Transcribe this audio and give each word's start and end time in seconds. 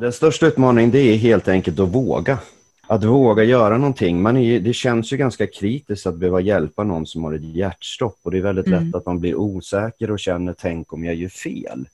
Den 0.00 0.12
största 0.12 0.46
utmaningen 0.46 0.90
det 0.90 0.98
är 0.98 1.16
helt 1.16 1.48
enkelt 1.48 1.80
att 1.80 1.88
våga. 1.88 2.38
Att 2.86 3.04
våga 3.04 3.44
göra 3.44 3.78
någonting. 3.78 4.22
Man 4.22 4.36
är, 4.36 4.60
det 4.60 4.72
känns 4.72 5.12
ju 5.12 5.16
ganska 5.16 5.46
kritiskt 5.46 6.06
att 6.06 6.16
behöva 6.16 6.40
hjälpa 6.40 6.84
någon 6.84 7.06
som 7.06 7.24
har 7.24 7.32
ett 7.32 7.56
hjärtstopp 7.56 8.18
och 8.22 8.30
det 8.30 8.38
är 8.38 8.42
väldigt 8.42 8.66
mm. 8.66 8.84
lätt 8.84 8.94
att 8.94 9.06
man 9.06 9.20
blir 9.20 9.34
osäker 9.34 10.10
och 10.10 10.18
känner 10.18 10.54
tänk 10.58 10.92
om 10.92 11.04
jag 11.04 11.14
gör 11.14 11.28
fel. 11.28 11.88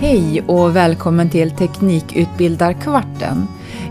Hej 0.00 0.42
och 0.46 0.76
välkommen 0.76 1.30
till 1.30 1.50
Teknikutbildarkvarten. 1.50 3.46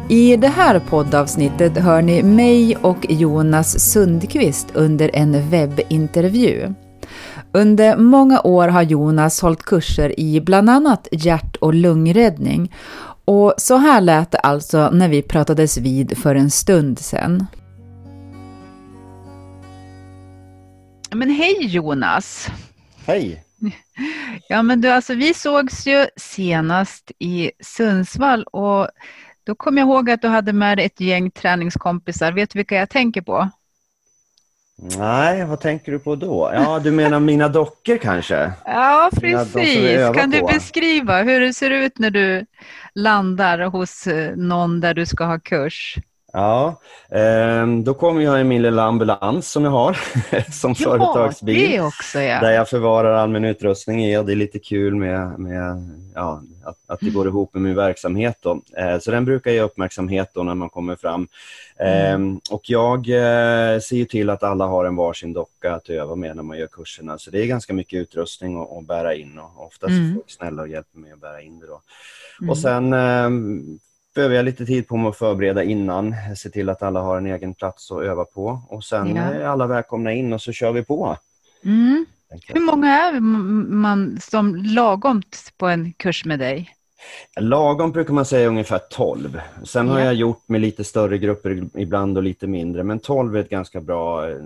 I 0.10 0.36
det 0.36 0.48
här 0.48 0.80
poddavsnittet 0.80 1.78
hör 1.78 2.02
ni 2.02 2.24
mig 2.24 2.76
och 2.76 3.06
Jonas 3.10 3.80
Sundqvist 3.80 4.68
under 4.74 5.12
en 5.14 5.50
webbintervju. 5.50 6.74
Under 7.52 7.98
många 7.98 8.42
år 8.42 8.68
har 8.68 8.82
Jonas 8.82 9.42
hållit 9.42 9.64
kurser 9.64 10.20
i 10.20 10.42
bland 10.42 10.70
annat 10.70 11.08
hjärt 11.12 11.56
och 11.56 11.74
lungräddning 11.74 12.74
och 13.26 13.54
så 13.58 13.78
här 13.78 14.02
lät 14.02 14.32
det 14.32 14.38
alltså 14.38 14.90
när 14.90 15.10
vi 15.10 15.22
pratades 15.22 15.78
vid 15.78 16.18
för 16.18 16.36
en 16.36 16.52
stund 16.52 17.00
sedan. 17.00 17.48
Men 21.12 21.30
hej 21.30 21.66
Jonas! 21.66 22.48
Hej! 23.06 23.44
Ja 24.50 24.62
men 24.62 24.82
du, 24.82 24.90
alltså 24.90 25.14
vi 25.14 25.34
sågs 25.34 25.88
ju 25.88 26.06
senast 26.16 27.12
i 27.20 27.52
Sundsvall 27.60 28.44
och 28.44 28.88
då 29.44 29.56
kom 29.56 29.78
jag 29.78 29.88
ihåg 29.88 30.10
att 30.10 30.22
du 30.22 30.28
hade 30.28 30.54
med 30.54 30.78
dig 30.78 30.86
ett 30.86 31.02
gäng 31.02 31.32
träningskompisar. 31.32 32.32
Vet 32.32 32.50
du 32.50 32.60
vilka 32.60 32.76
jag 32.76 32.90
tänker 32.90 33.22
på? 33.22 33.50
Nej, 34.82 35.46
vad 35.46 35.60
tänker 35.60 35.92
du 35.92 36.00
på 36.00 36.16
då? 36.16 36.52
Ja, 36.54 36.80
du 36.80 36.92
menar 36.92 37.20
mina 37.20 37.48
dockor 37.48 37.98
kanske? 37.98 38.52
Ja, 38.66 39.10
precis. 39.22 40.16
Kan 40.16 40.30
du 40.30 40.42
beskriva 40.42 41.24
hur 41.24 41.40
det 41.40 41.54
ser 41.54 41.70
ut 41.70 42.00
när 42.00 42.10
du 42.10 42.46
landar 42.96 43.60
hos 43.60 44.08
eh, 44.08 44.36
någon 44.36 44.80
där 44.80 44.94
du 44.94 45.06
ska 45.06 45.24
ha 45.24 45.40
kurs? 45.40 45.96
Ja, 46.34 46.80
eh, 47.12 47.68
då 47.84 47.94
kommer 47.94 48.22
jag 48.22 48.42
i 48.42 48.44
min 48.44 48.62
lilla 48.62 48.84
ambulans 48.84 49.52
som 49.52 49.64
jag 49.64 49.72
har 49.72 49.98
som 50.52 50.76
ja, 50.78 50.90
företagsbil. 50.90 51.82
Också, 51.82 52.20
ja. 52.20 52.40
Där 52.40 52.52
jag 52.52 52.70
förvarar 52.70 53.14
all 53.14 53.30
min 53.30 53.46
utrustning 53.46 54.06
i 54.06 54.18
och 54.18 54.26
det 54.26 54.34
är 54.34 54.36
lite 54.36 54.60
kul 54.60 54.96
med, 54.96 55.40
med 55.40 55.90
ja, 56.16 56.42
att, 56.68 56.78
att 56.88 57.00
det 57.00 57.10
går 57.10 57.28
ihop 57.28 57.54
med 57.54 57.64
min 57.64 57.76
verksamhet. 57.76 58.38
Då. 58.42 58.62
Eh, 58.78 59.00
så 59.00 59.12
den 59.12 59.26
brukar 59.26 59.52
ge 59.52 59.62
uppmärksamhet 59.62 60.30
då 60.34 60.44
när 60.44 60.56
man 60.56 60.70
kommer 60.70 60.96
fram. 60.96 61.28
Mm. 61.80 62.40
Och 62.52 62.70
jag 62.70 62.98
eh, 62.98 63.80
ser 63.80 64.06
till 64.06 64.30
att 64.30 64.44
alla 64.44 64.66
har 64.66 64.86
en 64.86 64.96
varsin 64.96 65.34
docka 65.34 65.74
att 65.74 65.90
öva 65.90 66.16
med 66.16 66.36
när 66.36 66.44
man 66.44 66.58
gör 66.58 66.68
kurserna. 66.68 67.18
Så 67.18 67.32
det 67.32 67.42
är 67.42 67.46
ganska 67.46 67.74
mycket 67.74 67.98
utrustning 67.98 68.62
att, 68.62 68.78
att 68.78 68.88
bära 68.88 69.16
in 69.16 69.40
och 69.40 69.66
oftast 69.66 69.92
mm. 69.92 70.14
folk 70.14 70.32
snälla 70.32 70.62
och 70.62 70.68
hjälper 70.68 71.00
mig 71.00 71.12
att 71.12 71.22
bära 71.22 71.42
in 71.42 71.60
det. 71.60 71.68
Då. 71.68 71.82
Mm. 72.42 72.50
Och 72.50 72.58
sen 72.58 72.94
ehm, 72.94 73.80
behöver 74.16 74.36
jag 74.36 74.46
lite 74.46 74.66
tid 74.66 74.88
på 74.88 74.98
mig 74.98 75.10
att 75.10 75.18
förbereda 75.18 75.64
innan, 75.64 76.16
se 76.36 76.50
till 76.50 76.70
att 76.70 76.84
alla 76.84 77.00
har 77.00 77.18
en 77.18 77.26
egen 77.26 77.54
plats 77.54 77.92
att 77.92 78.02
öva 78.02 78.26
på 78.26 78.62
och 78.70 78.84
sen 78.84 79.16
ja. 79.16 79.22
är 79.22 79.46
alla 79.46 79.68
välkomna 79.68 80.14
in 80.14 80.34
och 80.34 80.42
så 80.42 80.52
kör 80.52 80.72
vi 80.72 80.84
på. 80.84 81.18
Mm. 81.64 82.06
Hur 82.48 82.60
många 82.60 82.88
är 82.88 83.20
man 83.20 84.20
som 84.22 84.56
lagom 84.56 85.22
på 85.58 85.68
en 85.68 85.94
kurs 85.94 86.26
med 86.26 86.40
dig? 86.40 86.74
Lagom 87.40 87.92
brukar 87.92 88.14
man 88.14 88.26
säga 88.26 88.48
ungefär 88.48 88.80
12. 88.92 89.42
Sen 89.64 89.88
ja. 89.88 89.94
har 89.94 90.00
jag 90.00 90.14
gjort 90.14 90.44
med 90.48 90.62
lite 90.62 90.84
större 90.84 91.18
grupper 91.18 91.70
ibland 91.76 92.18
och 92.18 92.24
lite 92.24 92.48
mindre, 92.48 92.84
men 92.84 93.00
12 93.00 93.36
är 93.36 93.40
ett 93.40 93.50
ganska 93.50 93.82
bra 93.82 94.30
eh, 94.30 94.38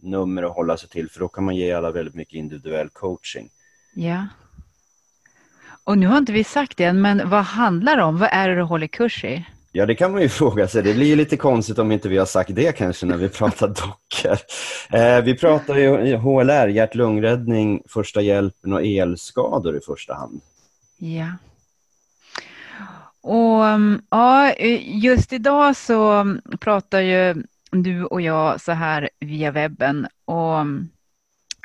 nummer 0.00 0.42
att 0.42 0.54
hålla 0.54 0.76
sig 0.76 0.88
till 0.88 1.10
för 1.10 1.20
då 1.20 1.28
kan 1.28 1.44
man 1.44 1.56
ge 1.56 1.72
alla 1.72 1.90
väldigt 1.90 2.14
mycket 2.14 2.34
individuell 2.34 2.88
coaching. 2.88 3.48
Ja. 3.94 4.26
Och 5.84 5.98
nu 5.98 6.06
har 6.06 6.18
inte 6.18 6.32
vi 6.32 6.44
sagt 6.44 6.76
det 6.76 6.84
än, 6.84 7.00
men 7.00 7.30
vad 7.30 7.44
handlar 7.44 7.96
det 7.96 8.02
om? 8.02 8.18
Vad 8.18 8.28
är 8.32 8.48
det 8.48 8.54
du 8.54 8.62
håller 8.62 8.86
kurs 8.86 9.24
i? 9.24 9.46
Ja, 9.76 9.86
det 9.86 9.94
kan 9.94 10.12
man 10.12 10.22
ju 10.22 10.28
fråga 10.40 10.68
sig. 10.68 10.82
Det 10.82 10.94
blir 10.94 11.06
ju 11.06 11.16
lite 11.16 11.36
konstigt 11.36 11.78
om 11.78 11.92
inte 11.92 12.08
vi 12.08 12.18
har 12.18 12.26
sagt 12.26 12.54
det 12.54 12.76
kanske 12.76 13.06
när 13.06 13.16
vi 13.16 13.28
pratar 13.38 13.68
dockor. 13.68 14.38
Eh, 14.90 15.24
vi 15.24 15.34
pratar 15.38 15.76
ju 15.76 16.16
HLR, 16.16 16.68
hjärt-lungräddning, 16.68 17.82
första 17.88 18.20
hjälpen 18.20 18.72
och 18.72 18.84
elskador 18.84 19.76
i 19.76 19.80
första 19.80 20.14
hand. 20.14 20.40
Ja. 20.98 21.26
Och 23.20 23.66
mm, 23.66 24.02
ja, 24.10 24.54
just 24.80 25.32
idag 25.32 25.76
så 25.76 26.36
pratar 26.60 27.00
ju 27.00 27.42
du 27.70 28.04
och 28.04 28.20
jag 28.20 28.60
så 28.60 28.72
här 28.72 29.10
via 29.20 29.50
webben. 29.50 30.06
Och 30.24 30.58
mm, 30.58 30.88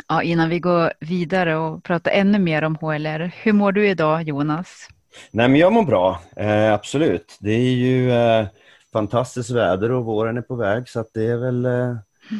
Ja, 0.07 0.23
innan 0.23 0.49
vi 0.49 0.59
går 0.59 0.93
vidare 0.99 1.57
och 1.57 1.83
pratar 1.83 2.11
ännu 2.11 2.39
mer 2.39 2.63
om 2.63 2.75
HLR, 2.75 3.31
hur 3.43 3.53
mår 3.53 3.71
du 3.71 3.89
idag 3.89 4.23
Jonas? 4.23 4.87
Nej, 5.31 5.47
men 5.47 5.59
jag 5.59 5.73
mår 5.73 5.83
bra, 5.83 6.21
eh, 6.35 6.73
absolut. 6.73 7.37
Det 7.39 7.51
är 7.51 7.75
ju 7.75 8.11
eh, 8.11 8.47
fantastiskt 8.93 9.49
väder 9.49 9.91
och 9.91 10.05
våren 10.05 10.37
är 10.37 10.41
på 10.41 10.55
väg 10.55 10.89
så 10.89 10.99
att 10.99 11.09
det 11.13 11.25
är 11.25 11.37
väl, 11.37 11.65
eh, 11.65 11.95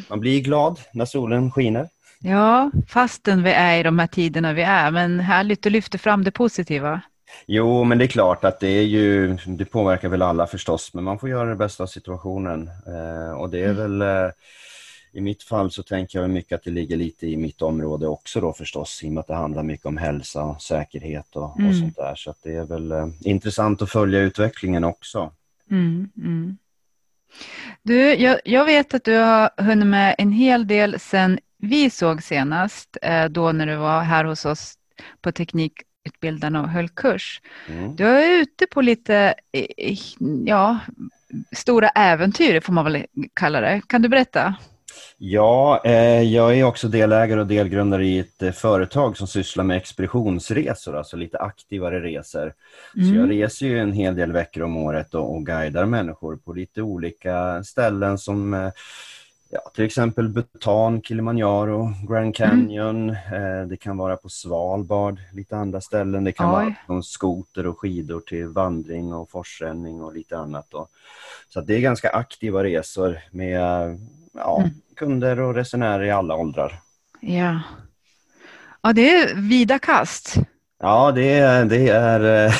man 0.09 0.19
blir 0.19 0.41
glad 0.41 0.79
när 0.93 1.05
solen 1.05 1.51
skiner. 1.51 1.87
Ja, 2.19 2.71
fastän 2.87 3.43
vi 3.43 3.51
är 3.51 3.79
i 3.79 3.83
de 3.83 3.99
här 3.99 4.07
tiderna 4.07 4.53
vi 4.53 4.61
är, 4.61 4.91
men 4.91 5.19
härligt 5.19 5.65
att 5.65 5.71
lyfta 5.71 5.97
fram 5.97 6.23
det 6.23 6.31
positiva. 6.31 7.01
Jo, 7.45 7.83
men 7.83 7.97
det 7.97 8.05
är 8.05 8.07
klart 8.07 8.43
att 8.43 8.59
det 8.59 8.67
är 8.67 8.83
ju, 8.83 9.37
det 9.45 9.65
påverkar 9.65 10.09
väl 10.09 10.21
alla 10.21 10.47
förstås, 10.47 10.93
men 10.93 11.03
man 11.03 11.19
får 11.19 11.29
göra 11.29 11.49
det 11.49 11.55
bästa 11.55 11.83
av 11.83 11.87
situationen. 11.87 12.69
Eh, 12.87 13.31
och 13.31 13.49
det 13.49 13.59
är 13.59 13.69
mm. 13.69 13.77
väl 13.77 14.01
eh, 14.01 14.31
i 15.11 15.21
mitt 15.21 15.43
fall 15.43 15.71
så 15.71 15.83
tänker 15.83 16.19
jag 16.19 16.29
mycket 16.29 16.55
att 16.55 16.63
det 16.63 16.71
ligger 16.71 16.97
lite 16.97 17.27
i 17.27 17.37
mitt 17.37 17.61
område 17.61 18.07
också 18.07 18.41
då 18.41 18.53
förstås, 18.53 19.03
i 19.03 19.07
och 19.07 19.11
med 19.11 19.21
att 19.21 19.27
det 19.27 19.35
handlar 19.35 19.63
mycket 19.63 19.85
om 19.85 19.97
hälsa 19.97 20.43
och 20.43 20.61
säkerhet 20.61 21.35
och, 21.35 21.59
mm. 21.59 21.69
och 21.69 21.75
sånt 21.75 21.95
där. 21.95 22.15
Så 22.15 22.33
det 22.43 22.55
är 22.55 22.65
väl 22.65 22.91
eh, 22.91 23.07
intressant 23.21 23.81
att 23.81 23.91
följa 23.91 24.19
utvecklingen 24.19 24.83
också. 24.83 25.31
Mm, 25.71 26.09
mm. 26.17 26.57
Du, 27.83 28.13
jag, 28.13 28.39
jag, 28.45 28.65
vet 28.65 28.93
att 28.93 29.03
du 29.03 29.17
har 29.17 29.49
hunnit 29.57 29.87
med 29.87 30.15
en 30.17 30.31
hel 30.31 30.67
del 30.67 30.99
sen 30.99 31.39
vi 31.57 31.89
såg 31.89 32.23
senast, 32.23 32.97
eh, 33.01 33.25
då 33.25 33.51
när 33.51 33.65
du 33.65 33.75
var 33.75 34.01
här 34.01 34.25
hos 34.25 34.45
oss 34.45 34.73
på 35.21 35.31
Teknikutbildarna 35.31 36.61
och 36.61 36.69
höll 36.69 36.89
kurs. 36.89 37.41
Mm. 37.67 37.95
Du 37.95 38.07
är 38.07 38.41
ute 38.41 38.67
på 38.67 38.81
lite, 38.81 39.33
ja, 40.45 40.79
stora 41.51 41.89
äventyr 41.89 42.59
får 42.59 42.73
man 42.73 42.85
väl 42.85 43.05
kalla 43.33 43.61
det. 43.61 43.81
Kan 43.87 44.01
du 44.01 44.09
berätta? 44.09 44.55
Ja, 45.17 45.81
eh, 45.85 46.21
jag 46.21 46.57
är 46.57 46.63
också 46.63 46.87
delägare 46.87 47.39
och 47.39 47.47
delgrundare 47.47 48.05
i 48.05 48.19
ett 48.19 48.41
eh, 48.41 48.51
företag 48.51 49.17
som 49.17 49.27
sysslar 49.27 49.63
med 49.63 49.77
expeditionsresor, 49.77 50.95
alltså 50.95 51.17
lite 51.17 51.37
aktivare 51.37 51.99
resor. 51.99 52.53
Mm. 52.95 53.07
Så 53.07 53.15
jag 53.15 53.23
mm. 53.23 53.29
reser 53.29 53.65
ju 53.65 53.79
en 53.79 53.93
hel 53.93 54.15
del 54.15 54.31
veckor 54.31 54.63
om 54.63 54.77
året 54.77 55.15
och, 55.15 55.35
och 55.35 55.45
guidar 55.45 55.85
människor 55.85 56.35
på 56.35 56.53
lite 56.53 56.81
olika 56.81 57.63
ställen 57.63 58.17
som 58.17 58.53
eh, 58.53 58.71
ja, 59.49 59.71
till 59.75 59.85
exempel 59.85 60.29
Bhutan, 60.29 61.01
Kilimanjaro, 61.01 61.93
Grand 62.09 62.35
Canyon. 62.35 63.09
Mm. 63.09 63.69
Det 63.69 63.77
kan 63.77 63.97
vara 63.97 64.17
på 64.17 64.29
Svalbard, 64.29 65.19
lite 65.33 65.57
andra 65.57 65.81
ställen. 65.81 66.23
Det 66.23 66.31
kan 66.31 66.49
Oj. 66.49 66.53
vara 66.53 66.75
från 66.85 67.03
skoter 67.03 67.67
och 67.67 67.79
skidor 67.79 68.19
till 68.19 68.47
vandring 68.47 69.13
och 69.13 69.29
forsränning 69.29 70.01
och 70.01 70.13
lite 70.13 70.37
annat. 70.37 70.67
Då. 70.69 70.87
Så 71.49 71.61
det 71.61 71.75
är 71.75 71.79
ganska 71.79 72.09
aktiva 72.09 72.63
resor 72.63 73.19
med 73.31 73.61
ja, 74.39 74.57
mm. 74.59 74.69
kunder 74.95 75.39
och 75.39 75.55
resenärer 75.55 76.03
i 76.03 76.11
alla 76.11 76.35
åldrar. 76.35 76.79
Ja, 77.19 77.61
ja 78.81 78.93
det 78.93 79.09
är 79.09 79.35
vida 79.35 79.79
kast. 79.79 80.35
Ja, 80.81 81.11
det, 81.11 81.41
det, 81.63 81.89
är, 81.89 82.53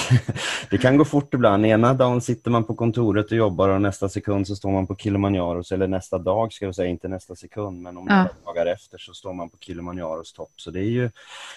det 0.69 0.77
kan 0.77 0.97
gå 0.97 1.05
fort 1.05 1.33
ibland. 1.33 1.65
Ena 1.65 1.93
dagen 1.93 2.21
sitter 2.21 2.51
man 2.51 2.63
på 2.63 2.75
kontoret 2.75 3.25
och 3.25 3.37
jobbar 3.37 3.69
och 3.69 3.81
nästa 3.81 4.09
sekund 4.09 4.47
så 4.47 4.55
står 4.55 4.71
man 4.71 4.87
på 4.87 4.95
Kilimanjaros, 4.95 5.71
eller 5.71 5.87
nästa 5.87 6.17
dag 6.17 6.53
ska 6.53 6.65
jag 6.65 6.75
säga, 6.75 6.89
inte 6.89 7.07
nästa 7.07 7.35
sekund, 7.35 7.81
men 7.81 7.97
om 7.97 8.07
ja. 8.09 8.15
några 8.15 8.29
dagar 8.45 8.65
efter 8.65 8.97
så 8.97 9.13
står 9.13 9.33
man 9.33 9.49
på 9.49 9.57
Kilimanjaros 9.59 10.33
topp. 10.33 10.51
Så 10.55 10.71
det 10.71 10.79
är 10.79 10.89
ju 10.89 11.09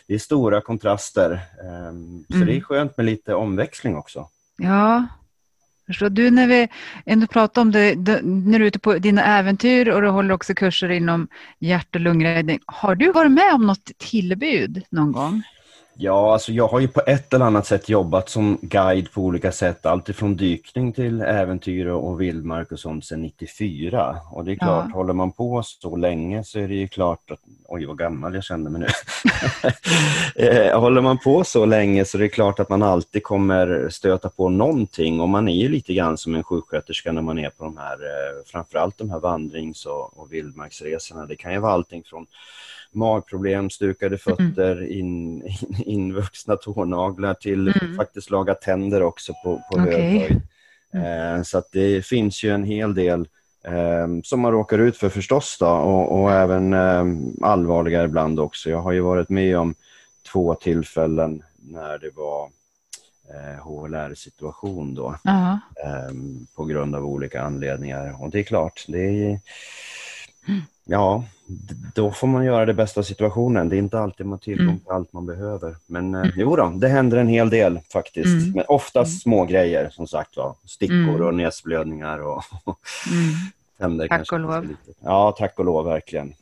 det 0.06 0.14
är 0.14 0.18
stora 0.18 0.60
kontraster. 0.60 1.30
Ehm, 1.30 2.25
så 2.28 2.34
mm. 2.34 2.46
det 2.46 2.56
är 2.56 2.60
skönt 2.60 2.96
med 2.96 3.06
lite 3.06 3.34
omväxling 3.34 3.96
också. 3.96 4.28
Ja, 4.56 5.06
Förstår 5.87 6.11
du, 6.11 6.31
när 6.31 6.46
vi 6.46 6.69
ändå 7.06 7.26
pratar 7.26 7.62
om 7.62 7.73
det, 7.73 7.94
när 8.23 8.58
du 8.58 8.64
är 8.64 8.69
ute 8.69 8.79
på 8.79 8.99
dina 8.99 9.25
äventyr 9.25 9.88
och 9.88 10.02
du 10.02 10.08
håller 10.08 10.34
också 10.34 10.55
kurser 10.55 10.88
inom 10.88 11.29
hjärt 11.58 11.94
och 11.94 12.00
lungräddning. 12.00 12.61
Har 12.67 12.94
du 12.94 13.12
varit 13.12 13.32
med 13.32 13.55
om 13.55 13.67
något 13.67 13.90
tillbud 13.99 14.82
någon 14.90 15.12
gång? 15.12 15.43
Ja, 15.94 16.32
alltså 16.32 16.52
jag 16.52 16.68
har 16.68 16.80
ju 16.80 16.88
på 16.88 17.02
ett 17.06 17.34
eller 17.34 17.44
annat 17.44 17.66
sätt 17.66 17.88
jobbat 17.88 18.28
som 18.28 18.58
guide 18.62 19.12
på 19.12 19.20
olika 19.20 19.52
sätt. 19.52 19.86
Alltifrån 19.86 20.36
dykning 20.36 20.92
till 20.92 21.20
äventyr 21.20 21.86
och 21.86 22.20
vildmark 22.20 22.72
och 22.72 22.78
sånt 22.78 23.04
sedan 23.04 23.22
94. 23.22 24.16
Och 24.30 24.44
det 24.44 24.52
är 24.52 24.56
klart, 24.56 24.86
ja. 24.88 24.94
håller 24.94 25.12
man 25.12 25.32
på 25.32 25.62
så 25.62 25.96
länge 25.96 26.44
så 26.44 26.58
är 26.58 26.68
det 26.68 26.74
ju 26.74 26.88
klart 26.88 27.30
att... 27.30 27.38
Oj, 27.68 27.86
vad 27.86 27.98
gammal 27.98 28.34
jag 28.34 28.44
kände 28.44 28.70
mig 28.70 28.80
nu. 28.80 28.86
Eh, 30.36 30.80
håller 30.80 31.00
man 31.00 31.18
på 31.18 31.44
så 31.44 31.64
länge 31.64 32.04
så 32.04 32.18
är 32.18 32.22
det 32.22 32.28
klart 32.28 32.60
att 32.60 32.68
man 32.68 32.82
alltid 32.82 33.22
kommer 33.22 33.88
stöta 33.90 34.28
på 34.28 34.48
någonting. 34.48 35.20
Och 35.20 35.28
man 35.28 35.48
är 35.48 35.56
ju 35.56 35.68
lite 35.68 35.94
grann 35.94 36.18
som 36.18 36.34
en 36.34 36.44
sjuksköterska 36.44 37.12
när 37.12 37.22
man 37.22 37.38
är 37.38 37.50
på 37.50 37.64
de 37.64 37.76
här, 37.76 37.92
eh, 37.92 38.44
framförallt 38.46 38.98
de 38.98 39.10
här 39.10 39.20
vandrings 39.20 39.86
och, 39.86 40.18
och 40.18 40.32
vildmarksresorna. 40.32 41.26
Det 41.26 41.36
kan 41.36 41.52
ju 41.52 41.58
vara 41.58 41.72
allting 41.72 42.02
från 42.04 42.26
magproblem, 42.94 43.70
stukade 43.70 44.18
fötter, 44.18 44.76
mm. 44.76 44.90
in, 44.90 45.42
in, 45.42 45.82
invuxna 45.84 46.56
tånaglar 46.56 47.34
till 47.34 47.68
mm. 47.68 47.96
faktiskt 47.96 48.30
laga 48.30 48.54
tänder 48.54 49.02
också 49.02 49.32
på, 49.44 49.62
på 49.72 49.80
okay. 49.80 49.92
hög 49.92 50.20
höjd. 50.20 50.40
Mm. 50.92 51.36
Eh, 51.36 51.42
så 51.42 51.62
det 51.72 52.06
finns 52.06 52.44
ju 52.44 52.50
en 52.50 52.64
hel 52.64 52.94
del 52.94 53.28
eh, 53.64 54.06
som 54.24 54.40
man 54.40 54.52
råkar 54.52 54.78
ut 54.78 54.96
för 54.96 55.08
förstås 55.08 55.56
då, 55.60 55.66
och, 55.68 56.20
och 56.20 56.32
även 56.32 56.72
eh, 56.72 57.04
allvarligare 57.48 58.04
ibland 58.04 58.40
också. 58.40 58.70
Jag 58.70 58.82
har 58.82 58.92
ju 58.92 59.00
varit 59.00 59.28
med 59.28 59.58
om 59.58 59.74
två 60.32 60.54
tillfällen 60.54 61.42
när 61.60 61.98
det 61.98 62.10
var 62.16 62.50
HLR-situation 63.62 64.94
då. 64.94 65.08
Uh 65.08 65.16
-huh. 65.24 65.58
på 66.56 66.64
grund 66.64 66.94
av 66.94 67.06
olika 67.06 67.42
anledningar. 67.42 68.22
Och 68.22 68.30
det 68.30 68.38
är 68.38 68.42
klart, 68.42 68.84
det 68.88 68.98
är 68.98 69.40
Ja, 70.84 71.24
då 71.94 72.10
får 72.10 72.26
man 72.26 72.44
göra 72.44 72.66
det 72.66 72.74
bästa 72.74 73.00
av 73.00 73.04
situationen. 73.04 73.68
Det 73.68 73.76
är 73.76 73.78
inte 73.78 73.98
alltid 73.98 74.26
man 74.26 74.32
har 74.32 74.38
tillgång 74.38 74.68
mm. 74.68 74.78
till 74.78 74.90
allt 74.90 75.12
man 75.12 75.26
behöver. 75.26 75.76
Men 75.86 76.14
mm. 76.14 76.32
jo 76.36 76.56
då, 76.56 76.68
det 76.76 76.88
händer 76.88 77.18
en 77.18 77.28
hel 77.28 77.50
del 77.50 77.80
faktiskt. 77.92 78.26
Mm. 78.26 78.50
Men 78.50 78.64
oftast 78.68 79.10
mm. 79.10 79.18
små 79.18 79.44
grejer 79.44 79.90
som 79.90 80.06
sagt 80.06 80.36
var. 80.36 80.54
Stickor 80.64 80.96
mm. 80.96 81.26
och 81.26 81.34
näsblödningar 81.34 82.18
och 82.18 82.42
mm. 83.10 83.34
tänder. 83.78 84.08
Tack 84.08 84.18
kanske 84.18 84.34
och 84.34 84.40
lov. 84.40 84.76
Ja, 85.00 85.34
tack 85.38 85.58
och 85.58 85.64
lov 85.64 85.84
verkligen. 85.84 86.34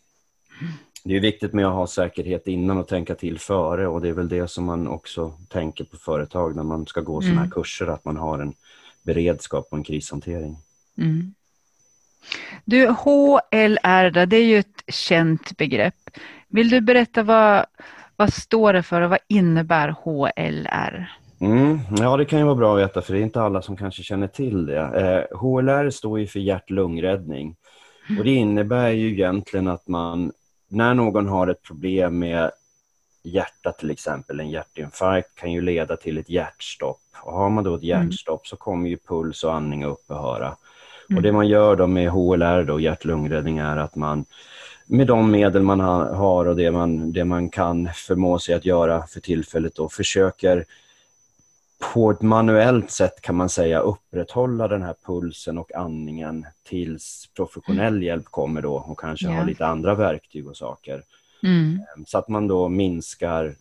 Det 1.04 1.16
är 1.16 1.20
viktigt 1.20 1.52
med 1.52 1.66
att 1.66 1.74
ha 1.74 1.86
säkerhet 1.86 2.46
innan 2.46 2.78
och 2.78 2.88
tänka 2.88 3.14
till 3.14 3.38
före 3.38 3.86
och 3.86 4.00
det 4.00 4.08
är 4.08 4.12
väl 4.12 4.28
det 4.28 4.48
som 4.48 4.64
man 4.64 4.88
också 4.88 5.32
tänker 5.48 5.84
på 5.84 5.96
företag 5.96 6.56
när 6.56 6.62
man 6.62 6.86
ska 6.86 7.00
gå 7.00 7.20
mm. 7.20 7.22
sådana 7.22 7.42
här 7.42 7.50
kurser, 7.50 7.86
att 7.86 8.04
man 8.04 8.16
har 8.16 8.38
en 8.38 8.54
beredskap 9.02 9.68
och 9.70 9.78
en 9.78 9.84
krishantering. 9.84 10.56
Mm. 12.20 12.62
Du, 12.64 12.86
HLR, 12.86 14.26
det 14.26 14.36
är 14.36 14.44
ju 14.44 14.58
ett 14.58 14.84
känt 14.88 15.56
begrepp. 15.56 16.10
Vill 16.48 16.70
du 16.70 16.80
berätta 16.80 17.22
vad, 17.22 17.66
vad 18.16 18.32
står 18.32 18.72
det 18.72 18.82
för 18.82 19.00
och 19.00 19.10
vad 19.10 19.18
innebär 19.28 19.88
HLR? 19.88 21.12
Mm, 21.40 21.80
ja, 21.98 22.16
det 22.16 22.24
kan 22.24 22.38
ju 22.38 22.44
vara 22.44 22.54
bra 22.54 22.74
att 22.74 22.82
veta 22.82 23.02
för 23.02 23.12
det 23.12 23.20
är 23.20 23.22
inte 23.22 23.42
alla 23.42 23.62
som 23.62 23.76
kanske 23.76 24.02
känner 24.02 24.26
till 24.26 24.66
det. 24.66 24.80
Eh, 24.80 25.38
HLR 25.38 25.90
står 25.90 26.20
ju 26.20 26.26
för 26.26 26.40
hjärt-lungräddning 26.40 27.56
och 28.18 28.24
det 28.24 28.30
innebär 28.30 28.90
ju 28.90 29.12
egentligen 29.12 29.68
att 29.68 29.88
man 29.88 30.32
när 30.68 30.94
någon 30.94 31.28
har 31.28 31.48
ett 31.48 31.62
problem 31.62 32.18
med 32.18 32.50
hjärtat 33.22 33.78
till 33.78 33.90
exempel, 33.90 34.40
en 34.40 34.50
hjärtinfarkt 34.50 35.34
kan 35.34 35.52
ju 35.52 35.60
leda 35.60 35.96
till 35.96 36.18
ett 36.18 36.28
hjärtstopp. 36.28 37.00
Och 37.22 37.32
har 37.32 37.50
man 37.50 37.64
då 37.64 37.74
ett 37.74 37.82
mm. 37.82 37.88
hjärtstopp 37.88 38.46
så 38.46 38.56
kommer 38.56 38.88
ju 38.88 38.96
puls 38.96 39.44
och 39.44 39.54
andning 39.54 39.82
att 39.82 39.90
upphöra. 39.90 40.56
Mm. 41.10 41.16
Och 41.16 41.22
det 41.22 41.32
man 41.32 41.48
gör 41.48 41.76
då 41.76 41.86
med 41.86 42.10
HLR, 42.10 42.64
då, 42.64 42.80
hjärt-lungräddning, 42.80 43.58
är 43.58 43.76
att 43.76 43.96
man 43.96 44.24
med 44.86 45.06
de 45.06 45.30
medel 45.30 45.62
man 45.62 45.80
har 45.80 46.46
och 46.46 46.56
det 46.56 46.70
man, 46.70 47.12
det 47.12 47.24
man 47.24 47.50
kan 47.50 47.88
förmå 47.94 48.38
sig 48.38 48.54
att 48.54 48.64
göra 48.64 49.06
för 49.06 49.20
tillfället 49.20 49.74
då 49.74 49.88
försöker 49.88 50.64
på 51.94 52.10
ett 52.10 52.22
manuellt 52.22 52.90
sätt 52.90 53.20
kan 53.20 53.36
man 53.36 53.48
säga 53.48 53.80
upprätthålla 53.80 54.68
den 54.68 54.82
här 54.82 54.94
pulsen 55.06 55.58
och 55.58 55.74
andningen 55.74 56.46
tills 56.62 57.30
professionell 57.36 57.94
mm. 57.94 58.02
hjälp 58.02 58.24
kommer 58.24 58.62
då 58.62 58.74
och 58.74 59.00
kanske 59.00 59.26
yeah. 59.26 59.38
har 59.38 59.46
lite 59.46 59.66
andra 59.66 59.94
verktyg 59.94 60.48
och 60.48 60.56
saker. 60.56 61.02
Mm. 61.42 61.80
Ehm, 61.96 62.04
så 62.06 62.18
att 62.18 62.28
man 62.28 62.48
då 62.48 62.68
minskar 62.68 63.54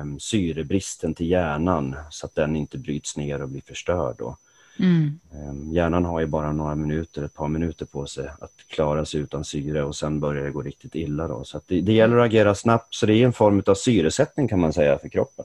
um, 0.00 0.20
syrebristen 0.20 1.14
till 1.14 1.30
hjärnan 1.30 1.96
så 2.10 2.26
att 2.26 2.34
den 2.34 2.56
inte 2.56 2.78
bryts 2.78 3.16
ner 3.16 3.42
och 3.42 3.48
blir 3.48 3.62
förstörd. 3.66 4.16
Då. 4.18 4.36
Mm. 4.78 5.18
Ehm, 5.32 5.72
hjärnan 5.72 6.04
har 6.04 6.20
ju 6.20 6.26
bara 6.26 6.52
några 6.52 6.74
minuter, 6.74 7.22
ett 7.22 7.34
par 7.34 7.48
minuter 7.48 7.86
på 7.86 8.06
sig 8.06 8.28
att 8.40 8.52
klara 8.68 9.04
sig 9.04 9.20
utan 9.20 9.44
syre 9.44 9.82
och 9.82 9.96
sen 9.96 10.20
börjar 10.20 10.44
det 10.44 10.50
gå 10.50 10.62
riktigt 10.62 10.94
illa. 10.94 11.28
Då. 11.28 11.44
Så 11.44 11.60
det, 11.66 11.80
det, 11.80 11.92
gäller 11.92 12.16
att 12.16 12.26
agera 12.26 12.54
snabbt, 12.54 12.94
så 12.94 13.06
det 13.06 13.14
är 13.14 13.24
en 13.24 13.32
form 13.32 13.62
av 13.66 13.74
syresättning 13.74 14.48
kan 14.48 14.60
man 14.60 14.72
säga 14.72 14.98
för 14.98 15.08
kroppen. 15.08 15.44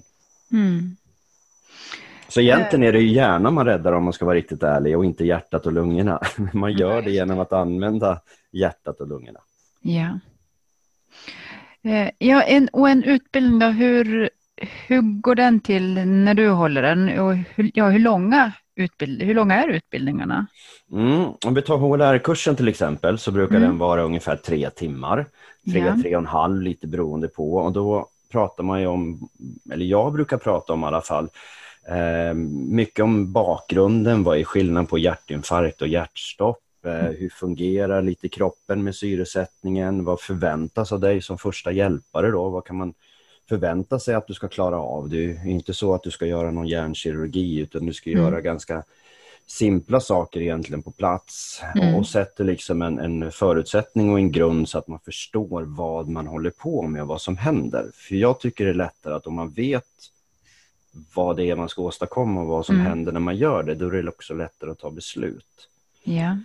Mm. 0.51 0.95
Så 2.27 2.41
egentligen 2.41 2.83
är 2.83 2.91
det 2.91 2.99
ju 2.99 3.07
hjärnan 3.07 3.53
man 3.53 3.65
räddar 3.65 3.93
om 3.93 4.03
man 4.03 4.13
ska 4.13 4.25
vara 4.25 4.35
riktigt 4.35 4.63
ärlig 4.63 4.97
och 4.97 5.05
inte 5.05 5.25
hjärtat 5.25 5.65
och 5.65 5.73
lungorna. 5.73 6.21
Man 6.53 6.73
gör 6.73 7.01
det 7.01 7.11
genom 7.11 7.39
att 7.39 7.53
använda 7.53 8.21
hjärtat 8.51 9.01
och 9.01 9.07
lungorna. 9.07 9.39
Ja. 9.81 10.19
Eh, 11.83 12.09
ja, 12.17 12.41
en, 12.41 12.67
och 12.67 12.89
en 12.89 13.03
utbildning 13.03 13.59
då, 13.59 13.65
hur, 13.65 14.29
hur 14.87 15.21
går 15.21 15.35
den 15.35 15.59
till 15.59 15.93
när 16.07 16.33
du 16.33 16.49
håller 16.49 16.81
den? 16.81 17.19
Och 17.19 17.35
hur, 17.35 17.71
ja, 17.73 17.89
hur 17.89 17.99
långa 17.99 18.51
utbild 18.75 19.21
hur 19.21 19.33
långa 19.33 19.63
är 19.63 19.67
utbildningarna? 19.67 20.47
Mm, 20.91 21.25
om 21.45 21.53
vi 21.53 21.61
tar 21.61 21.77
HLR-kursen 21.77 22.55
till 22.55 22.67
exempel 22.67 23.17
så 23.17 23.31
brukar 23.31 23.55
mm. 23.55 23.69
den 23.69 23.77
vara 23.77 24.03
ungefär 24.03 24.35
tre 24.35 24.69
timmar. 24.69 25.25
Tre, 25.71 25.79
ja. 25.79 25.97
tre 26.01 26.15
och 26.15 26.21
en 26.21 26.27
halv 26.27 26.61
lite 26.61 26.87
beroende 26.87 27.27
på 27.27 27.53
och 27.53 27.71
då 27.71 28.07
pratar 28.31 28.63
man 28.63 28.81
ju 28.81 28.87
om, 28.87 29.29
eller 29.71 29.85
jag 29.85 30.13
brukar 30.13 30.37
prata 30.37 30.73
om 30.73 30.83
i 30.83 30.85
alla 30.85 31.01
fall, 31.01 31.29
eh, 31.87 32.33
mycket 32.69 33.03
om 33.03 33.31
bakgrunden, 33.33 34.23
vad 34.23 34.37
är 34.37 34.43
skillnaden 34.43 34.87
på 34.87 34.97
hjärtinfarkt 34.97 35.81
och 35.81 35.87
hjärtstopp? 35.87 36.59
Eh, 36.85 36.99
mm. 36.99 37.15
Hur 37.19 37.29
fungerar 37.29 38.01
lite 38.01 38.29
kroppen 38.29 38.83
med 38.83 38.95
syresättningen? 38.95 40.03
Vad 40.03 40.21
förväntas 40.21 40.91
av 40.91 40.99
dig 40.99 41.21
som 41.21 41.37
första 41.37 41.71
hjälpare 41.71 42.31
då? 42.31 42.49
Vad 42.49 42.65
kan 42.65 42.77
man 42.77 42.93
förvänta 43.51 43.99
sig 43.99 44.15
att 44.15 44.27
du 44.27 44.33
ska 44.33 44.47
klara 44.47 44.77
av. 44.77 45.09
Det 45.09 45.25
är 45.25 45.47
inte 45.47 45.73
så 45.73 45.93
att 45.93 46.03
du 46.03 46.11
ska 46.11 46.25
göra 46.25 46.51
någon 46.51 46.67
hjärnkirurgi 46.67 47.59
utan 47.59 47.85
du 47.85 47.93
ska 47.93 48.11
mm. 48.11 48.23
göra 48.23 48.41
ganska 48.41 48.83
simpla 49.47 49.99
saker 49.99 50.41
egentligen 50.41 50.83
på 50.83 50.91
plats 50.91 51.61
mm. 51.75 51.95
och 51.95 52.07
sätter 52.07 52.43
liksom 52.43 52.81
en, 52.81 52.99
en, 52.99 53.31
förutsättning 53.31 54.11
och 54.11 54.19
en 54.19 54.31
grund 54.31 54.69
så 54.69 54.77
att 54.77 54.87
man 54.87 54.99
förstår 54.99 55.61
vad 55.61 56.07
man 56.07 56.27
håller 56.27 56.49
på 56.49 56.81
med 56.81 57.01
och 57.01 57.07
vad 57.07 57.21
som 57.21 57.37
händer. 57.37 57.91
För 57.93 58.15
jag 58.15 58.39
tycker 58.39 58.65
det 58.65 58.71
är 58.71 58.75
lättare 58.75 59.13
att 59.13 59.27
om 59.27 59.33
man 59.33 59.49
vet 59.49 59.83
vad 61.13 61.37
det 61.37 61.49
är 61.49 61.55
man 61.55 61.69
ska 61.69 61.81
åstadkomma 61.81 62.41
och 62.41 62.47
vad 62.47 62.65
som 62.65 62.75
mm. 62.75 62.87
händer 62.87 63.11
när 63.11 63.19
man 63.19 63.35
gör 63.35 63.63
det, 63.63 63.75
då 63.75 63.87
är 63.87 64.03
det 64.03 64.09
också 64.09 64.33
lättare 64.33 64.71
att 64.71 64.79
ta 64.79 64.91
beslut. 64.91 65.69
Ja. 66.03 66.37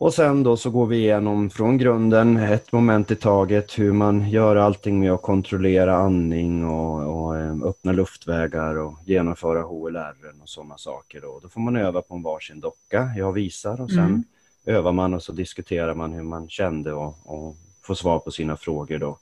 Och 0.00 0.14
sen 0.14 0.42
då 0.42 0.56
så 0.56 0.70
går 0.70 0.86
vi 0.86 0.96
igenom 0.96 1.50
från 1.50 1.78
grunden, 1.78 2.36
ett 2.36 2.72
moment 2.72 3.10
i 3.10 3.16
taget, 3.16 3.78
hur 3.78 3.92
man 3.92 4.30
gör 4.30 4.56
allting 4.56 5.00
med 5.00 5.12
att 5.12 5.22
kontrollera 5.22 5.96
andning 5.96 6.64
och, 6.64 7.24
och 7.24 7.36
eh, 7.36 7.56
öppna 7.64 7.92
luftvägar 7.92 8.78
och 8.78 8.94
genomföra 9.04 9.62
HLR 9.62 10.42
och 10.42 10.48
sådana 10.48 10.78
saker. 10.78 11.20
Då. 11.20 11.40
då 11.42 11.48
får 11.48 11.60
man 11.60 11.76
öva 11.76 12.02
på 12.02 12.14
en 12.14 12.22
varsin 12.22 12.60
docka, 12.60 13.10
jag 13.16 13.32
visar 13.32 13.80
och 13.80 13.90
sen 13.90 13.98
mm. 13.98 14.24
övar 14.64 14.92
man 14.92 15.14
och 15.14 15.22
så 15.22 15.32
diskuterar 15.32 15.94
man 15.94 16.12
hur 16.12 16.22
man 16.22 16.48
kände 16.48 16.92
och, 16.92 17.16
och 17.24 17.56
får 17.82 17.94
svar 17.94 18.18
på 18.18 18.30
sina 18.30 18.56
frågor 18.56 18.98
då. 18.98 19.18